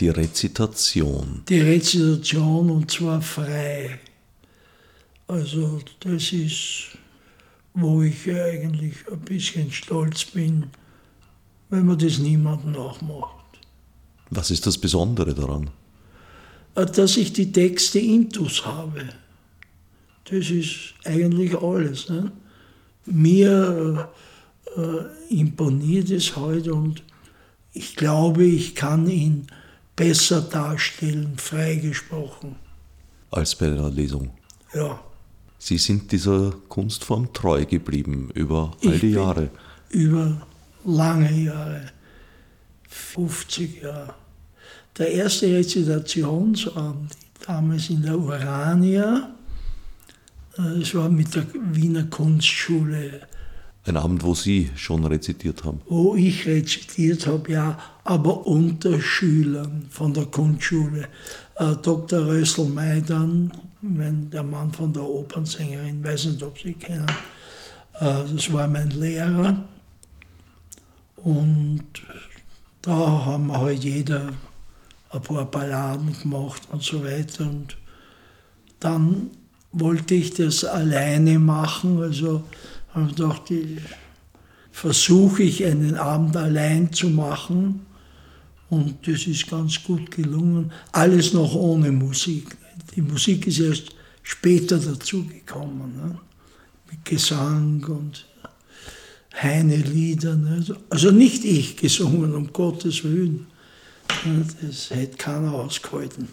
[0.00, 1.44] Die Rezitation.
[1.48, 4.00] Die Rezitation und zwar frei.
[5.28, 6.98] Also das ist
[7.74, 10.66] wo ich eigentlich ein bisschen stolz bin,
[11.70, 13.44] wenn man das niemandem nachmacht.
[14.30, 15.70] Was ist das Besondere daran?
[16.74, 19.08] Äh, dass ich die Texte intus habe.
[20.24, 22.08] Das ist eigentlich alles.
[22.08, 22.32] Ne?
[23.06, 24.08] Mir
[24.76, 27.02] äh, imponiert es heute und
[27.72, 29.46] ich glaube, ich kann ihn
[29.96, 32.56] besser darstellen, freigesprochen.
[33.30, 34.30] Als bei der Lesung?
[34.74, 35.02] Ja.
[35.64, 39.48] Sie sind dieser Kunstform treu geblieben über all die Jahre.
[39.90, 40.44] Über
[40.84, 41.82] lange Jahre,
[42.88, 44.12] 50 Jahre.
[44.98, 47.12] Der erste Rezitationsabend,
[47.46, 49.36] damals in der Urania,
[50.56, 53.20] das war mit der Wiener Kunstschule
[53.84, 55.80] Ein Abend, wo Sie schon rezitiert haben.
[55.88, 61.06] Wo ich rezitiert habe, ja, aber unter Schülern von der Kunstschule.
[61.54, 62.26] Äh, Dr.
[62.26, 62.66] Rössel
[63.82, 67.10] Maidan, der Mann von der Opernsängerin, weiß nicht, ob Sie kennen,
[67.98, 69.64] äh, das war mein Lehrer.
[71.16, 71.84] Und
[72.80, 74.32] da haben wir halt jeder
[75.10, 77.44] ein paar Balladen gemacht und so weiter.
[77.44, 77.76] Und
[78.78, 79.30] dann
[79.72, 82.44] wollte ich das alleine machen, also
[82.94, 83.42] habe ich gedacht,
[84.70, 87.84] versuche ich einen Abend allein zu machen.
[88.70, 90.72] Und das ist ganz gut gelungen.
[90.92, 92.56] Alles noch ohne Musik.
[92.94, 95.96] Die Musik ist erst später dazugekommen.
[95.96, 96.18] Ne?
[96.90, 98.26] Mit Gesang und
[99.40, 100.36] Heine-Lieder.
[100.36, 100.64] Ne?
[100.90, 103.46] Also nicht ich gesungen, um Gottes Willen.
[104.60, 106.28] Das hätte keiner ausgehalten.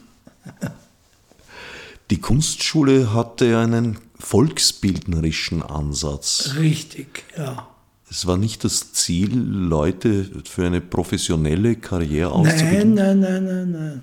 [2.10, 6.56] Die Kunstschule hatte einen volksbildnerischen Ansatz.
[6.58, 7.68] Richtig, ja.
[8.10, 12.96] Es war nicht das Ziel, Leute für eine professionelle Karriere auszubilden?
[12.96, 14.02] Nein, nein, nein, nein, nein.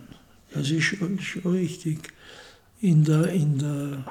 [0.55, 1.99] Das ist schon, schon richtig.
[2.87, 4.05] In der, in der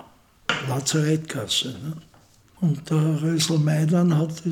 [0.68, 1.70] Lazarettgasse.
[1.70, 1.94] Ne?
[2.60, 4.44] Und der Rösel Maidan hat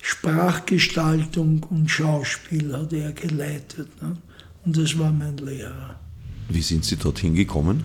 [0.00, 3.88] Sprachgestaltung und Schauspiel hat er geleitet.
[4.00, 4.16] Ne?
[4.64, 5.98] Und das war mein Lehrer.
[6.48, 7.82] Wie sind Sie dorthin gekommen?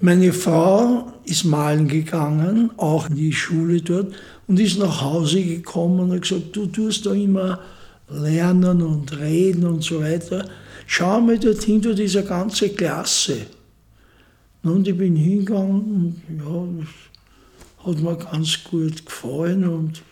[0.00, 4.12] Meine Frau ist malen gegangen, auch in die Schule dort,
[4.48, 7.60] und ist nach Hause gekommen und hat gesagt, du tust da immer
[8.08, 10.48] lernen und reden und so weiter.
[10.88, 13.46] Schau mal dorthin, du diese ganze Klasse.
[14.62, 16.84] Und ich bin hingegangen und ja,
[17.86, 20.02] das hat mir ganz gut gefallen und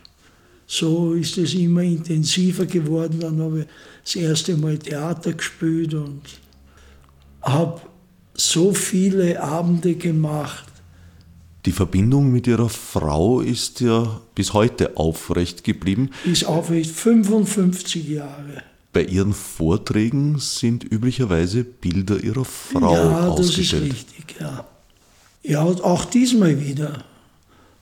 [0.67, 3.21] so ist es immer intensiver geworden.
[3.21, 3.67] Dann habe ich
[4.05, 6.23] das erste Mal Theater gespielt und
[7.43, 7.81] habe
[8.35, 10.67] so viele Abende gemacht.
[11.65, 16.11] Die Verbindung mit Ihrer Frau ist ja bis heute aufrecht geblieben.
[16.25, 18.63] Ist aufrecht 55 Jahre.
[18.97, 23.83] Bei Ihren Vorträgen sind üblicherweise Bilder Ihrer Frau ja, ausgestellt.
[23.83, 24.67] Ja, das ist richtig, ja.
[25.43, 27.05] Ja, und auch diesmal wieder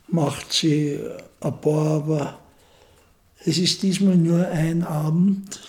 [0.09, 0.99] macht sie
[1.41, 2.39] ein paar, aber
[3.45, 5.61] es ist diesmal nur ein Abend.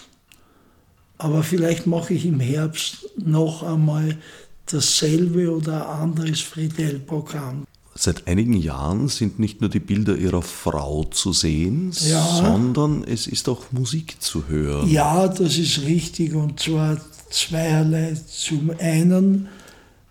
[1.20, 4.18] Aber vielleicht mache ich im Herbst noch einmal
[4.66, 7.68] dasselbe oder ein anderes Friedel-Programm.
[7.98, 12.42] Seit einigen Jahren sind nicht nur die Bilder ihrer Frau zu sehen, ja.
[12.42, 14.90] sondern es ist auch Musik zu hören.
[14.90, 18.18] Ja, das ist richtig und zwar zweierlei.
[18.28, 19.48] Zum einen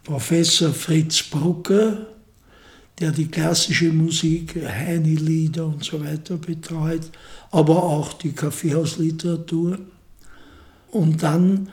[0.03, 2.07] Professor Fritz Brucker,
[3.01, 7.11] der die klassische Musik, Heine-Lieder und so weiter betreut,
[7.51, 9.79] aber auch die Kaffeehausliteratur.
[10.91, 11.69] Und dann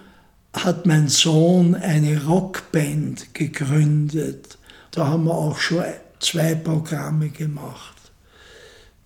[0.52, 4.58] hat mein Sohn eine Rockband gegründet.
[4.92, 5.84] Da haben wir auch schon
[6.20, 7.96] zwei Programme gemacht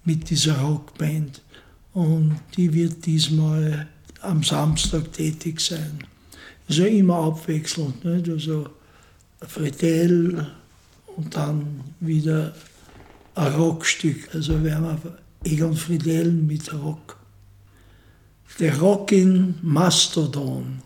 [0.03, 1.41] mit dieser Rockband.
[1.93, 3.87] Und die wird diesmal
[4.21, 5.99] am Samstag tätig sein.
[6.67, 8.03] Also immer abwechselnd.
[8.03, 8.29] Nicht?
[8.29, 8.67] Also
[9.41, 10.47] Friedel
[11.15, 12.53] und dann wieder
[13.35, 14.33] ein Rockstück.
[14.33, 17.17] Also werden wir Egon Friedel mit Rock.
[18.59, 20.81] Der Rock in Mastodon.